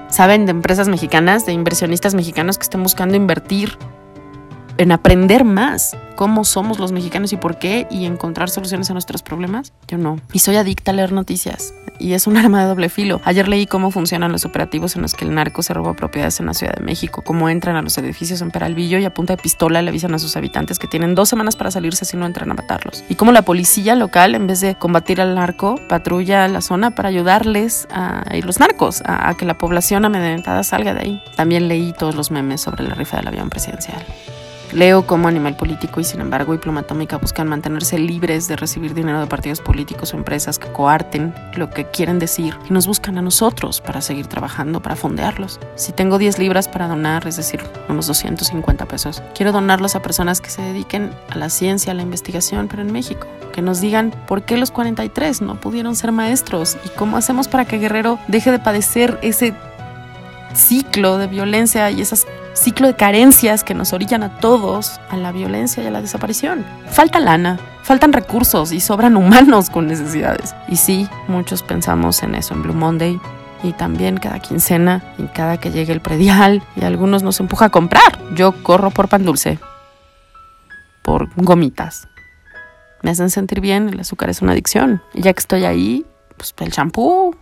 ¿Saben 0.09 0.47
de 0.47 0.53
empresas 0.53 0.89
mexicanas, 0.89 1.47
de 1.47 1.53
inversionistas 1.53 2.15
mexicanos 2.15 2.59
que 2.59 2.63
estén 2.63 2.83
buscando 2.83 3.17
invertir 3.17 3.77
en 4.79 4.93
aprender 4.93 5.45
más 5.45 5.97
cómo 6.17 6.45
somos 6.45 6.79
los 6.79 6.93
mexicanos 6.93 7.33
y 7.33 7.37
por 7.37 7.59
qué 7.59 7.87
y 7.91 8.07
encontrar 8.07 8.51
soluciones 8.51 8.91
a 8.91 8.93
nuestros 8.95 9.23
problemas? 9.23 9.73
Yo 9.89 9.99
no. 9.99 10.19
Y 10.33 10.41
soy 10.41 10.57
adicta 10.57 10.91
a 10.91 10.95
leer 10.95 11.13
noticias 11.13 11.75
y 11.99 12.13
es 12.13 12.27
un 12.27 12.37
arma 12.37 12.63
de 12.63 12.69
doble 12.69 12.89
filo. 12.89 13.21
Ayer 13.25 13.49
leí 13.49 13.67
cómo 13.67 13.91
funcionan 13.91 14.33
los 14.33 14.45
operativos 14.45 14.97
en 14.97 15.03
los 15.03 15.15
que 15.15 15.25
el 15.25 15.35
narco 15.35 15.63
se 15.63 15.75
roba 15.75 15.95
propiedades 15.95 16.41
en 16.41 16.47
la 16.47 16.55
Ciudad 16.55 16.75
de 16.75 16.85
México, 16.85 17.23
cómo 17.23 17.49
entran 17.49 17.77
a 17.77 17.83
los 17.83 17.97
edificios 17.99 18.41
en 18.43 18.51
Peralvillo 18.51 18.99
y 18.99 19.05
a 19.05 19.15
punta 19.15 19.37
de 19.37 19.43
pistola 19.43 19.83
le 19.83 19.91
avisan 19.91 20.15
a 20.15 20.19
sus 20.19 20.37
habitantes 20.37 20.79
que 20.79 20.87
tienen 20.87 21.15
dos 21.15 21.29
semanas 21.29 21.57
para 21.57 21.71
salirse 21.71 22.05
si 22.05 22.17
no 22.17 22.27
entran 22.27 22.51
a 22.51 22.55
matarlos. 22.55 23.05
Y 23.09 23.15
cómo 23.15 23.33
la 23.33 23.43
policía 23.43 23.95
local, 23.95 24.35
en 24.35 24.47
vez 24.47 24.61
de 24.61 24.75
combatir 24.75 25.21
al 25.21 25.35
narco, 25.35 25.81
patrulla 25.89 26.49
la 26.49 26.61
zona 26.61 26.95
para 26.95 27.09
ayudarles 27.09 27.87
a, 27.91 28.25
los 28.43 28.61
narcos, 28.61 29.03
a, 29.03 29.29
a 29.29 29.37
que 29.37 29.45
la 29.45 29.59
población 29.59 30.05
amedrentada 30.05 30.63
salga 30.63 30.95
de 30.95 31.01
ahí. 31.01 31.23
También 31.37 31.69
leí 31.69 31.93
todos 31.93 32.15
los 32.15 32.31
memes 32.31 32.61
sobre 32.61 32.85
la 32.85 32.95
rifa 32.95 33.19
del 33.19 33.29
avión 33.29 33.51
presidencial. 33.51 34.05
Leo 34.73 35.07
como 35.07 35.29
animal 35.29 35.57
político 35.57 36.01
y 36.01 36.05
sin 36.05 36.21
embargo 36.21 36.55
y 36.55 36.59
Pluma 36.59 36.81
Atómica 36.81 37.19
buscan 37.19 37.49
mantenerse 37.49 37.99
libres 37.99 38.49
de 38.49 38.57
recibir 38.57 38.95
dinero 38.95 39.21
de 39.21 39.27
partidos 39.27 39.61
políticos 39.61 40.13
o 40.13 40.17
empresas 40.17 40.59
que 40.59 40.73
coarten 40.73 41.35
lo 41.57 41.71
que 41.71 41.87
quieren 41.87 42.19
decir 42.19 42.57
y 42.69 42.73
nos 42.73 42.87
buscan 42.87 43.17
a 43.19 43.23
nosotros 43.23 43.81
para 43.81 44.01
seguir 44.01 44.27
trabajando, 44.27 44.81
para 44.81 44.97
fondearlos. 44.97 45.61
Si 45.77 45.93
tengo 45.93 46.19
10 46.19 46.39
libras 46.39 46.69
para 46.69 46.89
donar, 46.89 47.27
es 47.27 47.37
decir, 47.37 47.61
unos 47.89 48.07
250 48.07 48.87
pesos, 48.87 49.23
quiero 49.35 49.53
donarlos 49.53 49.95
a 49.95 50.03
personas 50.03 50.41
que 50.41 50.51
se 50.51 50.63
dediquen 50.63 51.11
a 51.31 51.39
la 51.39 51.49
ciencia, 51.49 51.93
a 51.93 51.95
la 51.95 52.03
investigación, 52.03 52.69
pero 52.69 52.83
en 52.83 52.93
México. 52.93 53.27
Que 53.53 53.63
nos 53.63 53.81
digan 53.81 54.13
por 54.27 54.43
qué 54.43 54.57
los 54.57 54.71
43 54.71 55.41
no 55.43 55.61
pudieron 55.61 55.97
ser 55.97 56.13
maestros 56.13 56.77
y 56.85 56.89
cómo 56.91 57.17
hacemos 57.17 57.49
para 57.49 57.65
que 57.65 57.79
Guerrero 57.79 58.19
deje 58.29 58.51
de 58.51 58.59
padecer 58.59 59.19
ese 59.23 59.55
ciclo 60.55 61.19
de 61.19 61.27
violencia 61.27 61.91
y 61.91 62.01
ese 62.01 62.17
ciclo 62.57 62.87
de 62.89 62.97
carencias 62.97 63.63
que 63.63 63.75
nos 63.75 63.93
orillan 63.93 64.23
a 64.23 64.39
todos 64.39 64.99
a 65.11 65.17
la 65.17 65.31
violencia 65.31 65.83
y 65.83 65.87
a 65.87 65.91
la 65.91 66.01
desaparición. 66.01 66.65
Falta 66.89 67.21
lana, 67.21 67.61
faltan 67.83 68.13
recursos 68.13 68.73
y 68.73 68.81
sobran 68.81 69.17
humanos 69.17 69.71
con 69.71 69.87
necesidades. 69.87 70.55
Y 70.69 70.77
sí, 70.77 71.09
muchos 71.29 71.63
pensamos 71.63 72.23
en 72.23 72.35
eso 72.35 72.55
en 72.55 72.63
Blue 72.63 72.75
Monday. 72.75 73.21
Y 73.63 73.73
también 73.73 74.19
cada 74.19 74.39
quincena 74.39 75.03
y 75.19 75.25
cada 75.25 75.59
que 75.59 75.71
llegue 75.71 75.93
el 75.93 76.01
predial 76.01 76.63
y 76.77 76.85
algunos 76.85 77.23
nos 77.23 77.41
empuja 77.41 77.67
a 77.67 77.71
comprar. 77.71 78.19
Yo 78.35 78.63
corro 78.63 78.91
por 78.91 79.09
pan 79.09 79.25
dulce, 79.25 79.59
por 81.03 81.29
gomitas. 81.37 82.07
Me 83.03 83.11
hacen 83.11 83.31
sentir 83.31 83.61
bien, 83.61 83.89
el 83.89 84.01
azúcar 84.01 84.31
es 84.31 84.43
una 84.43 84.53
adicción. 84.53 85.03
Y 85.15 85.23
ya 85.23 85.33
que 85.33 85.41
estoy 85.41 85.65
ahí, 85.65 86.05
pues 86.37 86.55
el 86.59 86.71
champú, 86.71 87.35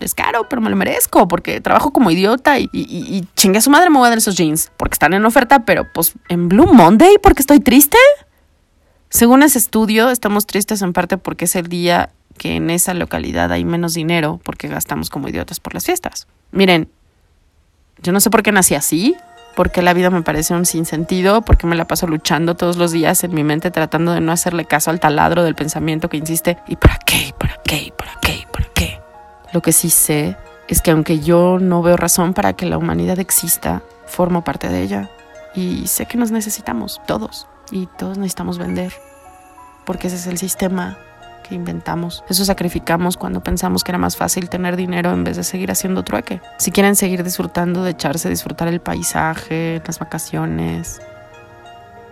es 0.00 0.14
caro, 0.14 0.48
pero 0.48 0.62
me 0.62 0.70
lo 0.70 0.76
merezco 0.76 1.28
porque 1.28 1.60
trabajo 1.60 1.92
como 1.92 2.10
idiota 2.10 2.58
y, 2.58 2.68
y, 2.72 3.26
chingue 3.36 3.58
a 3.58 3.62
su 3.62 3.70
madre 3.70 3.90
me 3.90 3.98
voy 3.98 4.06
a 4.06 4.10
dar 4.10 4.18
esos 4.18 4.36
jeans 4.36 4.70
porque 4.76 4.94
están 4.94 5.14
en 5.14 5.24
oferta, 5.24 5.64
pero 5.64 5.86
pues 5.92 6.14
en 6.28 6.48
Blue 6.48 6.72
Monday 6.72 7.16
porque 7.22 7.42
estoy 7.42 7.60
triste. 7.60 7.98
Según 9.10 9.42
ese 9.42 9.58
estudio, 9.58 10.10
estamos 10.10 10.46
tristes 10.46 10.82
en 10.82 10.92
parte 10.92 11.18
porque 11.18 11.44
es 11.44 11.54
el 11.56 11.68
día 11.68 12.10
que 12.36 12.56
en 12.56 12.70
esa 12.70 12.94
localidad 12.94 13.52
hay 13.52 13.64
menos 13.64 13.94
dinero 13.94 14.40
porque 14.42 14.68
gastamos 14.68 15.10
como 15.10 15.28
idiotas 15.28 15.60
por 15.60 15.74
las 15.74 15.84
fiestas. 15.84 16.26
Miren, 16.50 16.88
yo 18.02 18.12
no 18.12 18.20
sé 18.20 18.30
por 18.30 18.42
qué 18.42 18.52
nací 18.52 18.74
así, 18.74 19.16
porque 19.54 19.82
la 19.82 19.94
vida 19.94 20.10
me 20.10 20.22
parece 20.22 20.54
un 20.54 20.66
sinsentido, 20.66 21.42
porque 21.42 21.66
me 21.66 21.76
la 21.76 21.86
paso 21.86 22.06
luchando 22.06 22.54
todos 22.54 22.76
los 22.76 22.92
días 22.92 23.22
en 23.24 23.34
mi 23.34 23.44
mente 23.44 23.70
tratando 23.70 24.12
de 24.12 24.20
no 24.20 24.32
hacerle 24.32 24.64
caso 24.64 24.90
al 24.90 25.00
taladro 25.00 25.44
del 25.44 25.54
pensamiento 25.54 26.08
que 26.08 26.16
insiste, 26.16 26.58
¿y 26.66 26.76
para 26.76 26.98
qué? 26.98 27.32
¿Para 27.38 27.60
qué? 27.64 27.92
¿Para 27.96 28.18
qué? 28.20 28.44
Lo 29.54 29.62
que 29.62 29.72
sí 29.72 29.88
sé 29.88 30.36
es 30.66 30.82
que 30.82 30.90
aunque 30.90 31.20
yo 31.20 31.60
no 31.60 31.80
veo 31.80 31.96
razón 31.96 32.34
para 32.34 32.54
que 32.54 32.66
la 32.66 32.76
humanidad 32.76 33.20
exista, 33.20 33.82
formo 34.04 34.42
parte 34.42 34.68
de 34.68 34.82
ella. 34.82 35.10
Y 35.54 35.86
sé 35.86 36.06
que 36.06 36.18
nos 36.18 36.32
necesitamos, 36.32 37.00
todos. 37.06 37.46
Y 37.70 37.86
todos 37.86 38.18
necesitamos 38.18 38.58
vender. 38.58 38.92
Porque 39.86 40.08
ese 40.08 40.16
es 40.16 40.26
el 40.26 40.38
sistema 40.38 40.98
que 41.48 41.54
inventamos. 41.54 42.24
Eso 42.28 42.44
sacrificamos 42.44 43.16
cuando 43.16 43.44
pensamos 43.44 43.84
que 43.84 43.92
era 43.92 43.98
más 43.98 44.16
fácil 44.16 44.48
tener 44.48 44.74
dinero 44.74 45.12
en 45.12 45.22
vez 45.22 45.36
de 45.36 45.44
seguir 45.44 45.70
haciendo 45.70 46.02
trueque. 46.02 46.40
Si 46.58 46.72
quieren 46.72 46.96
seguir 46.96 47.22
disfrutando 47.22 47.84
de 47.84 47.92
echarse, 47.92 48.28
disfrutar 48.28 48.66
el 48.66 48.80
paisaje, 48.80 49.80
las 49.86 50.00
vacaciones. 50.00 51.00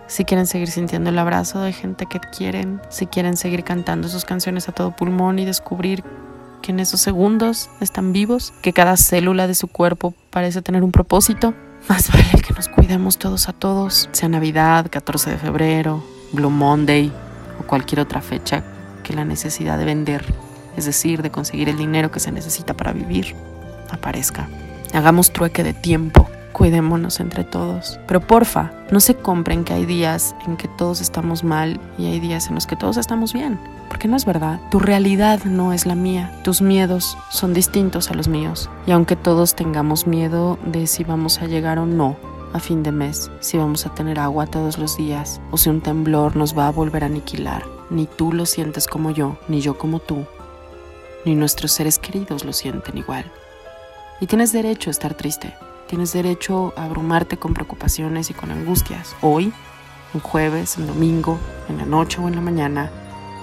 Si 0.07 0.25
quieren 0.25 0.47
seguir 0.47 0.71
sintiendo 0.71 1.11
el 1.11 1.19
abrazo 1.19 1.61
de 1.61 1.73
gente 1.73 2.07
que 2.07 2.21
quieren. 2.21 2.81
Si 2.89 3.09
quieren 3.09 3.37
seguir 3.37 3.65
cantando 3.65 4.07
sus 4.07 4.25
canciones 4.25 4.69
a 4.69 4.73
todo 4.73 4.93
pulmón 4.93 5.41
y 5.41 5.45
descubrir 5.45 6.05
que 6.62 6.73
en 6.73 6.81
esos 6.81 7.00
segundos 7.00 7.69
están 7.81 8.12
vivos, 8.12 8.54
que 8.62 8.73
cada 8.73 8.97
célula 8.97 9.47
de 9.47 9.54
su 9.54 9.69
cuerpo 9.69 10.14
parece 10.31 10.62
tener 10.62 10.83
un 10.83 10.92
propósito. 10.92 11.52
Más 11.88 12.11
vale 12.11 12.40
que 12.40 12.54
nos 12.54 12.69
cuidemos 12.69 13.19
todos 13.19 13.49
a 13.49 13.52
todos, 13.52 14.09
sea 14.12 14.28
Navidad, 14.28 14.87
14 14.88 15.31
de 15.31 15.37
febrero, 15.37 16.02
Blue 16.33 16.50
Monday 16.50 17.12
o 17.61 17.64
cualquier 17.64 18.00
otra 18.00 18.23
fecha 18.23 18.62
que 19.02 19.12
la 19.12 19.25
necesidad 19.25 19.76
de 19.76 19.85
vender, 19.85 20.25
es 20.76 20.87
decir, 20.87 21.21
de 21.21 21.31
conseguir 21.31 21.69
el 21.69 21.76
dinero 21.76 22.11
que 22.11 22.21
se 22.21 22.33
necesita 22.33 22.75
para 22.75 22.92
vivir, 22.92 23.35
aparezca. 23.90 24.49
Hagamos 24.95 25.33
trueque 25.33 25.64
de 25.64 25.75
tiempo, 25.75 26.31
cuidémonos 26.52 27.19
entre 27.19 27.42
todos. 27.45 27.99
Pero 28.07 28.21
porfa, 28.21 28.71
no 28.90 29.00
se 29.00 29.16
compren 29.16 29.64
que 29.64 29.73
hay 29.73 29.85
días 29.85 30.37
en 30.47 30.57
que 30.57 30.69
todos 30.69 31.00
estamos 31.00 31.42
mal 31.42 31.81
y 31.99 32.07
hay 32.07 32.21
días 32.21 32.47
en 32.47 32.54
los 32.54 32.66
que 32.66 32.76
todos 32.76 32.97
estamos 32.97 33.33
bien 33.33 33.59
no 34.09 34.16
es 34.16 34.25
verdad. 34.25 34.61
Tu 34.71 34.78
realidad 34.78 35.44
no 35.44 35.73
es 35.73 35.87
la 35.87 35.94
mía. 35.94 36.38
Tus 36.44 36.62
miedos 36.62 37.16
son 37.30 37.54
distintos 37.54 38.11
a 38.11 38.14
los 38.14 38.28
míos. 38.28 38.71
Y 38.87 38.92
aunque 38.92 39.16
todos 39.16 39.54
tengamos 39.54 40.06
miedo 40.06 40.59
de 40.64 40.87
si 40.87 41.04
vamos 41.04 41.40
a 41.40 41.47
llegar 41.47 41.78
o 41.78 41.87
no 41.87 42.16
a 42.52 42.61
fin 42.61 42.82
de 42.82 42.92
mes, 42.92 43.30
si 43.40 43.56
vamos 43.56 43.87
a 43.87 43.94
tener 43.94 44.18
agua 44.18 44.47
todos 44.47 44.78
los 44.78 44.97
días 44.97 45.40
o 45.50 45.56
si 45.56 45.71
un 45.71 45.80
temblor 45.80 46.37
nos 46.37 46.56
va 46.56 46.68
a 46.68 46.73
volver 46.73 47.02
a 47.02 47.06
aniquilar, 47.06 47.64
ni 47.90 48.06
tú 48.06 48.32
lo 48.32 48.47
sientes 48.47 48.87
como 48.87 49.11
yo, 49.11 49.38
ni 49.49 49.61
yo 49.61 49.78
como 49.78 50.00
tú, 50.00 50.26
ni 51.25 51.35
nuestros 51.35 51.73
seres 51.73 51.99
queridos 51.99 52.44
lo 52.44 52.52
sienten 52.52 52.99
igual. 52.99 53.25
Y 54.21 54.26
tienes 54.26 54.52
derecho 54.52 54.90
a 54.90 54.92
estar 54.92 55.14
triste. 55.14 55.54
Tienes 55.88 56.12
derecho 56.12 56.73
a 56.76 56.85
abrumarte 56.85 57.37
con 57.37 57.54
preocupaciones 57.54 58.30
y 58.30 58.35
con 58.35 58.50
angustias. 58.50 59.14
Hoy, 59.21 59.52
un 60.14 60.21
jueves, 60.21 60.78
un 60.78 60.87
domingo, 60.87 61.38
en 61.68 61.78
la 61.78 61.85
noche 61.85 62.21
o 62.21 62.28
en 62.28 62.37
la 62.37 62.40
mañana, 62.40 62.90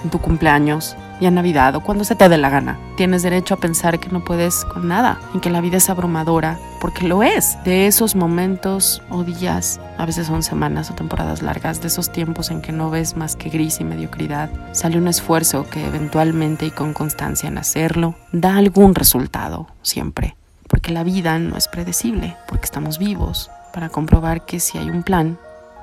en 0.04 0.10
tu 0.10 0.20
cumpleaños 0.20 0.96
y 1.20 1.26
a 1.26 1.32
Navidad 1.32 1.76
o 1.76 1.82
cuando 1.82 2.04
se 2.04 2.16
te 2.16 2.30
dé 2.30 2.38
la 2.38 2.50
gana. 2.50 2.80
Tienes 2.96 3.24
derecho 3.24 3.54
a 3.54 3.58
pensar 3.58 4.00
que 4.00 4.10
no 4.10 4.24
puedes 4.24 4.66
con 4.66 4.88
nada, 4.88 5.20
en 5.34 5.42
que 5.42 5.50
la 5.50 5.62
vida 5.62 5.78
es 5.78 5.90
abrumadora, 5.90 6.58
porque 6.80 7.08
lo 7.08 7.24
es. 7.24 7.58
De 7.64 7.88
esos 7.88 8.16
momentos 8.16 9.02
o 9.10 9.24
días, 9.24 9.80
a 9.98 10.06
veces 10.06 10.28
son 10.28 10.44
semanas 10.44 10.90
o 10.90 10.96
temporadas 10.96 11.42
largas, 11.42 11.82
de 11.82 11.88
esos 11.88 12.12
tiempos 12.12 12.52
en 12.52 12.62
que 12.62 12.72
no 12.72 12.90
ves 12.90 13.18
más 13.18 13.36
que 13.36 13.50
gris 13.50 13.80
y 13.80 13.84
mediocridad, 13.84 14.50
sale 14.72 14.98
un 14.98 15.08
esfuerzo 15.08 15.66
que 15.70 15.86
eventualmente 15.86 16.66
y 16.66 16.72
con 16.72 16.94
constancia 16.94 17.50
en 17.50 17.58
hacerlo 17.58 18.16
da 18.32 18.58
algún 18.58 18.96
resultado, 18.96 19.68
siempre. 19.82 20.36
Porque 20.68 20.92
la 20.92 21.04
vida 21.04 21.40
no 21.40 21.58
es 21.58 21.68
predecible, 21.68 22.38
porque 22.48 22.66
estamos 22.66 23.00
vivos 23.00 23.50
para 23.74 23.90
comprobar 23.90 24.46
que 24.46 24.60
si 24.60 24.78
hay 24.78 24.90
un 24.90 25.04
plan, 25.04 25.38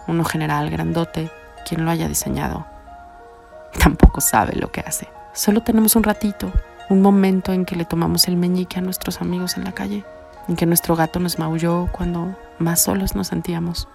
uno 0.07 0.25
general, 0.25 0.71
grandote, 0.71 1.31
quien 1.69 1.85
lo 1.85 1.91
haya 1.91 2.09
diseñado, 2.09 2.67
tampoco 3.77 4.21
sabe 4.21 4.55
lo 4.57 4.71
que 4.71 4.81
hace. 4.81 5.09
Solo 5.33 5.63
tenemos 5.63 5.97
un 5.97 6.03
ratito, 6.03 6.51
un 6.89 7.03
momento 7.03 7.53
en 7.53 7.65
que 7.65 7.77
le 7.77 7.85
tomamos 7.85 8.29
el 8.29 8.37
meñique 8.37 8.79
a 8.79 8.83
nuestros 8.83 9.21
amigos 9.21 9.57
en 9.57 9.65
la 9.65 9.73
calle, 9.73 10.05
en 10.49 10.57
que 10.57 10.67
nuestro 10.67 10.97
gato 10.97 11.21
nos 11.21 11.39
maulló 11.39 11.89
cuando 11.93 12.37
más 12.59 12.83
solos 12.83 13.15
nos 13.15 13.29
sentíamos. 13.29 13.89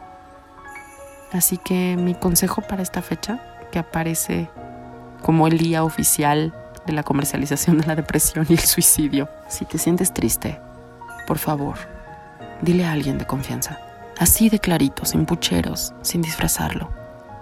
Así 1.31 1.57
que 1.57 1.95
mi 1.97 2.13
consejo 2.13 2.61
para 2.61 2.83
esta 2.83 3.01
fecha, 3.01 3.39
que 3.71 3.79
aparece 3.79 4.49
como 5.21 5.47
el 5.47 5.57
día 5.57 5.83
oficial 5.83 6.53
de 6.85 6.93
la 6.93 7.03
comercialización 7.03 7.77
de 7.77 7.87
la 7.87 7.95
depresión 7.95 8.45
y 8.49 8.53
el 8.53 8.59
suicidio, 8.59 9.29
si 9.47 9.65
te 9.65 9.77
sientes 9.77 10.13
triste, 10.13 10.59
por 11.27 11.37
favor, 11.37 11.75
dile 12.61 12.85
a 12.85 12.91
alguien 12.91 13.17
de 13.17 13.25
confianza, 13.25 13.79
así 14.19 14.49
de 14.49 14.59
clarito, 14.59 15.05
sin 15.05 15.25
pucheros, 15.25 15.93
sin 16.01 16.21
disfrazarlo. 16.21 16.89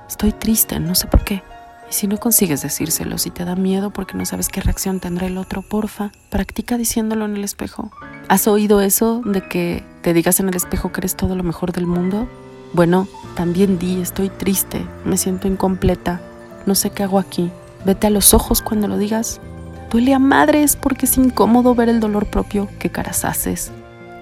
Estoy 0.07 0.31
triste, 0.33 0.79
no 0.79 0.93
sé 0.95 1.07
por 1.07 1.23
qué. 1.23 1.41
Y 1.89 1.93
si 1.93 2.07
no 2.07 2.17
consigues 2.17 2.61
decírselo, 2.61 3.17
si 3.17 3.31
te 3.31 3.45
da 3.45 3.55
miedo 3.55 3.89
porque 3.89 4.15
no 4.15 4.25
sabes 4.25 4.47
qué 4.47 4.61
reacción 4.61 4.99
tendrá 4.99 5.27
el 5.27 5.37
otro, 5.37 5.63
porfa, 5.63 6.11
practica 6.29 6.77
diciéndolo 6.77 7.25
en 7.25 7.35
el 7.35 7.43
espejo. 7.43 7.91
¿Has 8.27 8.47
oído 8.47 8.81
eso 8.81 9.21
de 9.25 9.41
que 9.41 9.83
te 10.03 10.13
digas 10.13 10.39
en 10.39 10.49
el 10.49 10.55
espejo 10.55 10.91
que 10.91 11.01
eres 11.01 11.15
todo 11.15 11.35
lo 11.35 11.43
mejor 11.43 11.71
del 11.71 11.87
mundo? 11.87 12.27
Bueno, 12.73 13.07
también 13.35 13.79
di, 13.79 14.01
estoy 14.01 14.29
triste, 14.29 14.85
me 15.03 15.17
siento 15.17 15.47
incompleta, 15.47 16.21
no 16.67 16.75
sé 16.75 16.91
qué 16.91 17.03
hago 17.03 17.17
aquí. 17.17 17.51
Vete 17.85 18.05
a 18.05 18.11
los 18.11 18.35
ojos 18.35 18.61
cuando 18.61 18.87
lo 18.87 18.97
digas. 18.97 19.41
Duele 19.89 20.13
a 20.13 20.19
madres 20.19 20.75
porque 20.75 21.07
es 21.07 21.17
incómodo 21.17 21.73
ver 21.73 21.89
el 21.89 21.99
dolor 21.99 22.27
propio. 22.27 22.67
¿Qué 22.77 22.91
caras 22.91 23.25
haces? 23.25 23.71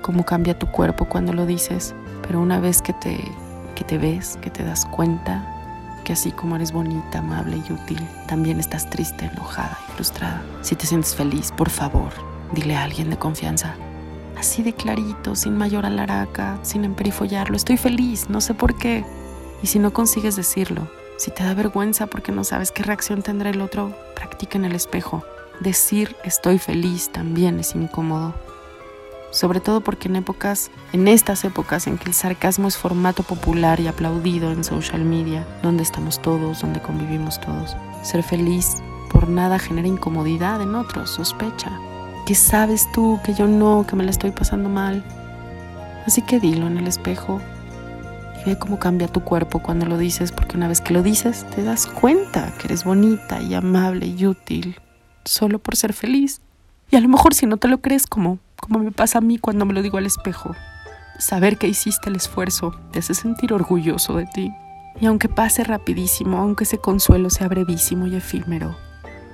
¿Cómo 0.01 0.23
cambia 0.23 0.57
tu 0.57 0.67
cuerpo 0.67 1.09
cuando 1.09 1.33
lo 1.33 1.45
dices? 1.45 1.93
Pero 2.25 2.39
una 2.39 2.61
vez 2.61 2.81
que 2.81 2.93
te, 2.93 3.19
que 3.75 3.83
te 3.83 3.97
ves, 3.97 4.37
que 4.41 4.49
te 4.49 4.63
das 4.63 4.85
cuenta, 4.85 5.56
que 6.07 6.13
así 6.13 6.31
como 6.31 6.55
eres 6.55 6.71
bonita, 6.71 7.19
amable 7.19 7.57
y 7.57 7.73
útil, 7.73 7.99
también 8.27 8.61
estás 8.61 8.89
triste, 8.89 9.25
enojada 9.25 9.77
y 9.89 9.91
frustrada. 9.91 10.41
Si 10.61 10.73
te 10.73 10.87
sientes 10.87 11.13
feliz, 11.13 11.51
por 11.51 11.69
favor, 11.69 12.13
dile 12.53 12.77
a 12.77 12.83
alguien 12.83 13.09
de 13.09 13.17
confianza. 13.17 13.75
Así 14.37 14.63
de 14.63 14.71
clarito, 14.71 15.35
sin 15.35 15.57
mayor 15.57 15.85
alaraca, 15.85 16.59
sin 16.61 16.85
emperifollarlo. 16.85 17.57
Estoy 17.57 17.75
feliz, 17.75 18.29
no 18.29 18.39
sé 18.39 18.53
por 18.53 18.77
qué. 18.77 19.03
Y 19.61 19.67
si 19.67 19.79
no 19.79 19.91
consigues 19.91 20.37
decirlo, 20.37 20.89
si 21.17 21.29
te 21.29 21.43
da 21.43 21.53
vergüenza 21.53 22.07
porque 22.07 22.31
no 22.31 22.45
sabes 22.45 22.71
qué 22.71 22.83
reacción 22.83 23.21
tendrá 23.21 23.49
el 23.49 23.59
otro, 23.59 23.93
practica 24.15 24.57
en 24.57 24.63
el 24.63 24.75
espejo. 24.75 25.25
Decir 25.59 26.15
estoy 26.23 26.57
feliz 26.57 27.11
también 27.11 27.59
es 27.59 27.75
incómodo. 27.75 28.33
Sobre 29.31 29.59
todo 29.59 29.81
porque 29.81 30.07
en 30.07 30.15
épocas, 30.15 30.71
en 30.93 31.07
estas 31.07 31.43
épocas 31.43 31.87
en 31.87 31.97
que 31.97 32.05
el 32.05 32.13
sarcasmo 32.13 32.67
es 32.67 32.77
formato 32.77 33.23
popular 33.23 33.79
y 33.79 33.87
aplaudido 33.87 34.51
en 34.51 34.63
social 34.63 35.03
media, 35.03 35.45
donde 35.61 35.83
estamos 35.83 36.21
todos, 36.21 36.61
donde 36.61 36.81
convivimos 36.81 37.39
todos, 37.41 37.75
ser 38.03 38.23
feliz 38.23 38.77
por 39.11 39.29
nada 39.29 39.59
genera 39.59 39.87
incomodidad 39.87 40.61
en 40.61 40.75
otros, 40.75 41.09
sospecha. 41.09 41.71
¿Qué 42.25 42.35
sabes 42.35 42.91
tú 42.91 43.19
que 43.23 43.33
yo 43.33 43.47
no, 43.47 43.85
que 43.87 43.95
me 43.95 44.03
la 44.03 44.11
estoy 44.11 44.31
pasando 44.31 44.69
mal? 44.69 45.03
Así 46.05 46.21
que 46.21 46.39
dilo 46.39 46.67
en 46.67 46.77
el 46.77 46.87
espejo 46.87 47.41
y 48.41 48.49
ve 48.49 48.57
cómo 48.57 48.79
cambia 48.79 49.07
tu 49.07 49.21
cuerpo 49.21 49.59
cuando 49.59 49.85
lo 49.85 49.97
dices, 49.97 50.31
porque 50.31 50.57
una 50.57 50.67
vez 50.67 50.81
que 50.81 50.93
lo 50.93 51.03
dices 51.03 51.45
te 51.55 51.63
das 51.63 51.87
cuenta 51.87 52.53
que 52.57 52.67
eres 52.67 52.83
bonita 52.83 53.41
y 53.41 53.53
amable 53.53 54.07
y 54.07 54.25
útil 54.25 54.79
solo 55.25 55.59
por 55.59 55.75
ser 55.75 55.93
feliz. 55.93 56.41
Y 56.89 56.95
a 56.95 57.01
lo 57.01 57.09
mejor 57.09 57.33
si 57.33 57.45
no 57.45 57.57
te 57.57 57.67
lo 57.67 57.79
crees 57.79 58.07
como, 58.07 58.39
como 58.59 58.79
me 58.79 58.91
pasa 58.91 59.19
a 59.19 59.21
mí 59.21 59.37
cuando 59.37 59.65
me 59.65 59.73
lo 59.73 59.81
digo 59.81 59.97
al 59.97 60.05
espejo, 60.05 60.55
saber 61.19 61.57
que 61.57 61.67
hiciste 61.67 62.09
el 62.09 62.15
esfuerzo 62.15 62.79
te 62.91 62.99
hace 62.99 63.13
sentir 63.13 63.53
orgulloso 63.53 64.15
de 64.15 64.25
ti. 64.25 64.53
Y 64.99 65.05
aunque 65.05 65.29
pase 65.29 65.63
rapidísimo, 65.63 66.37
aunque 66.37 66.63
ese 66.63 66.79
consuelo 66.79 67.29
sea 67.29 67.47
brevísimo 67.47 68.07
y 68.07 68.15
efímero, 68.15 68.75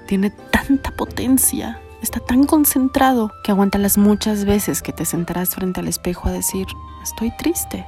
tiene 0.08 0.30
tanta 0.51 0.92
potencia 0.92 1.80
está 2.03 2.20
tan 2.20 2.44
concentrado 2.44 3.32
que 3.44 3.51
aguanta 3.51 3.77
las 3.77 3.98
muchas 3.98 4.44
veces 4.44 4.82
que 4.82 4.92
te 4.92 5.06
sentarás 5.06 5.56
frente 5.56 5.80
al 5.80 5.88
espejo 5.88 6.27
a 6.27 6.34
decir, 6.34 6.68
estoy 7.01 7.32
triste, 7.38 7.86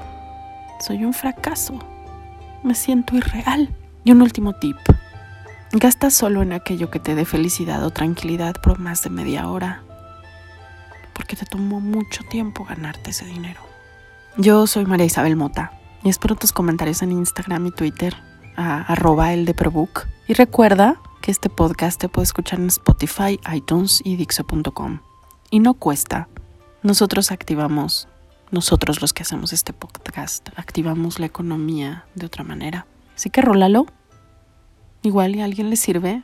soy 0.80 1.04
un 1.04 1.14
fracaso, 1.14 1.78
me 2.64 2.74
siento 2.74 3.16
irreal. 3.16 3.76
Y 4.06 4.12
un 4.12 4.22
último 4.22 4.54
tip, 4.54 4.78
gasta 5.72 6.12
solo 6.12 6.44
en 6.44 6.54
aquello 6.54 6.92
que 6.92 7.00
te 7.00 7.16
dé 7.16 7.26
felicidad 7.26 7.84
o 7.84 7.90
tranquilidad 7.90 8.54
por 8.62 8.80
más 8.80 9.02
de 9.02 9.10
media 9.10 9.50
hora, 9.50 9.84
porque 11.16 11.36
te 11.36 11.46
tomó 11.46 11.80
mucho 11.80 12.24
tiempo 12.24 12.66
ganarte 12.66 13.12
ese 13.12 13.26
dinero. 13.26 13.62
Yo 14.38 14.68
soy 14.68 14.86
María 14.86 15.06
Isabel 15.06 15.38
Mota 15.38 15.72
y 16.04 16.10
espero 16.10 16.36
tus 16.36 16.52
comentarios 16.52 17.02
en 17.02 17.14
Instagram 17.14 17.68
y 17.68 17.72
Twitter 17.72 18.16
a 18.58 18.82
arroba. 18.82 19.34
Y 19.34 20.34
recuerda 20.34 21.02
que 21.22 21.32
este 21.32 21.50
podcast 21.50 22.00
te 22.00 22.10
puede 22.10 22.26
escuchar 22.26 22.60
en 22.60 22.68
Spotify, 22.68 23.40
iTunes 23.52 24.02
y 24.04 24.18
Dixo.com. 24.18 25.00
Y 25.50 25.60
no 25.60 25.74
cuesta. 25.74 26.28
Nosotros 26.84 27.32
activamos, 27.32 28.08
nosotros 28.52 29.02
los 29.02 29.14
que 29.14 29.24
hacemos 29.24 29.54
este 29.54 29.74
podcast, 29.74 30.50
activamos 30.58 31.20
la 31.20 31.26
economía 31.26 32.06
de 32.14 32.26
otra 32.26 32.44
manera. 32.44 32.86
Así 33.16 33.30
que 33.30 33.42
rólalo. 33.42 33.88
Igual 35.02 35.36
y 35.36 35.42
a 35.42 35.46
alguien 35.46 35.70
le 35.70 35.78
sirve. 35.78 36.24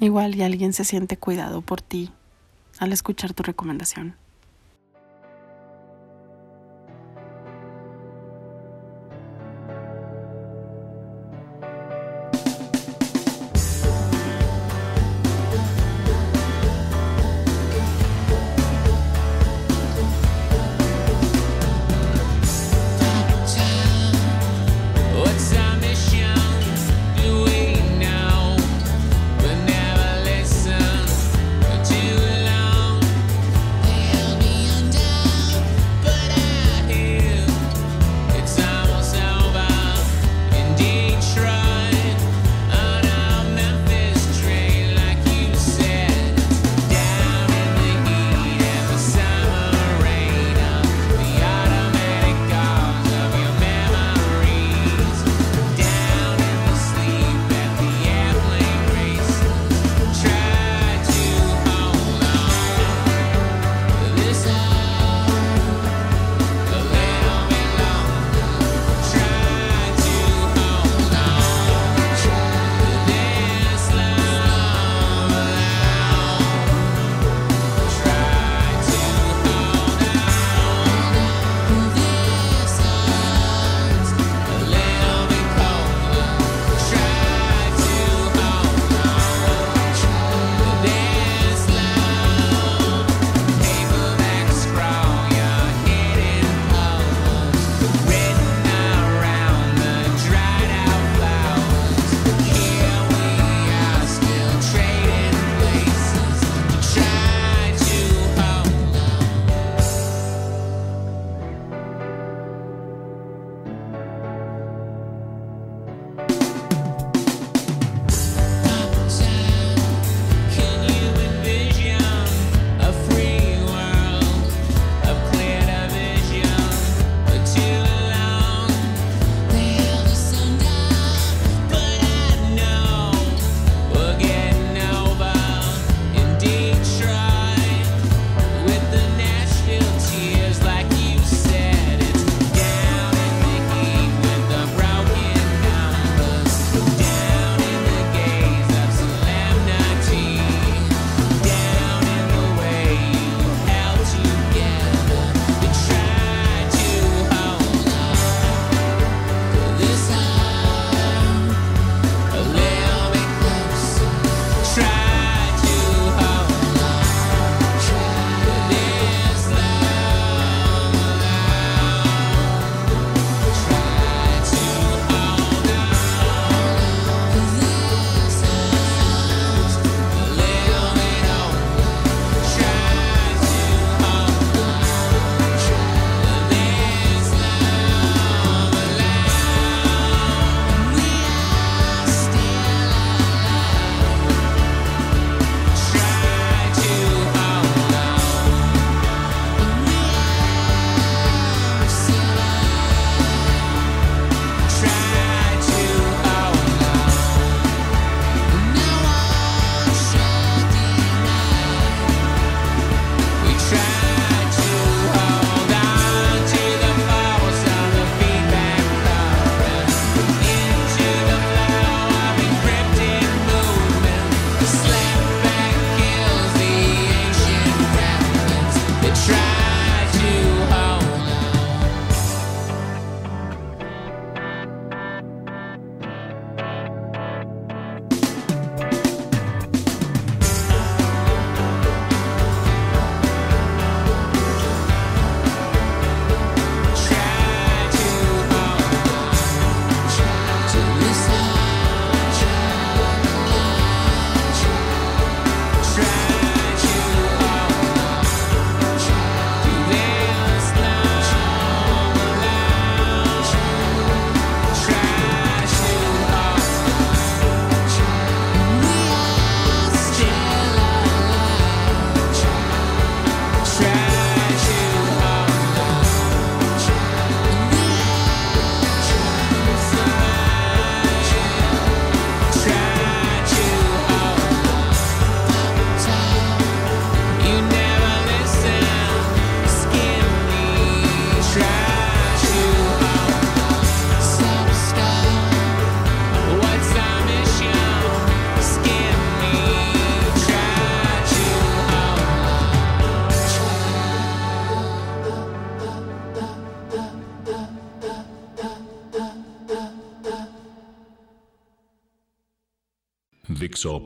Igual 0.00 0.34
y 0.34 0.42
alguien 0.42 0.72
se 0.72 0.84
siente 0.84 1.16
cuidado 1.16 1.60
por 1.60 1.82
ti 1.82 2.10
al 2.78 2.92
escuchar 2.92 3.32
tu 3.34 3.42
recomendación. 3.42 4.16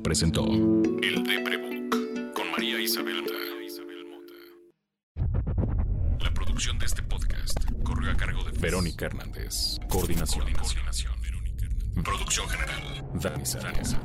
Presentó 0.09 0.47
El 0.47 1.23
Deprebook 1.23 2.33
con 2.33 2.51
María 2.51 2.81
Isabel 2.81 3.21
Mota. 3.21 3.35
La 6.25 6.33
producción 6.33 6.79
de 6.79 6.87
este 6.87 7.03
podcast 7.03 7.59
corre 7.85 8.11
a 8.11 8.17
cargo 8.17 8.43
de 8.43 8.59
Verónica 8.59 9.05
Hernández. 9.05 9.79
Coordinación. 9.91 10.51
Coordinación. 10.55 11.13
Producción 12.03 12.49
general. 12.49 13.05
Dani 13.21 13.45
Sánchez. 13.45 13.97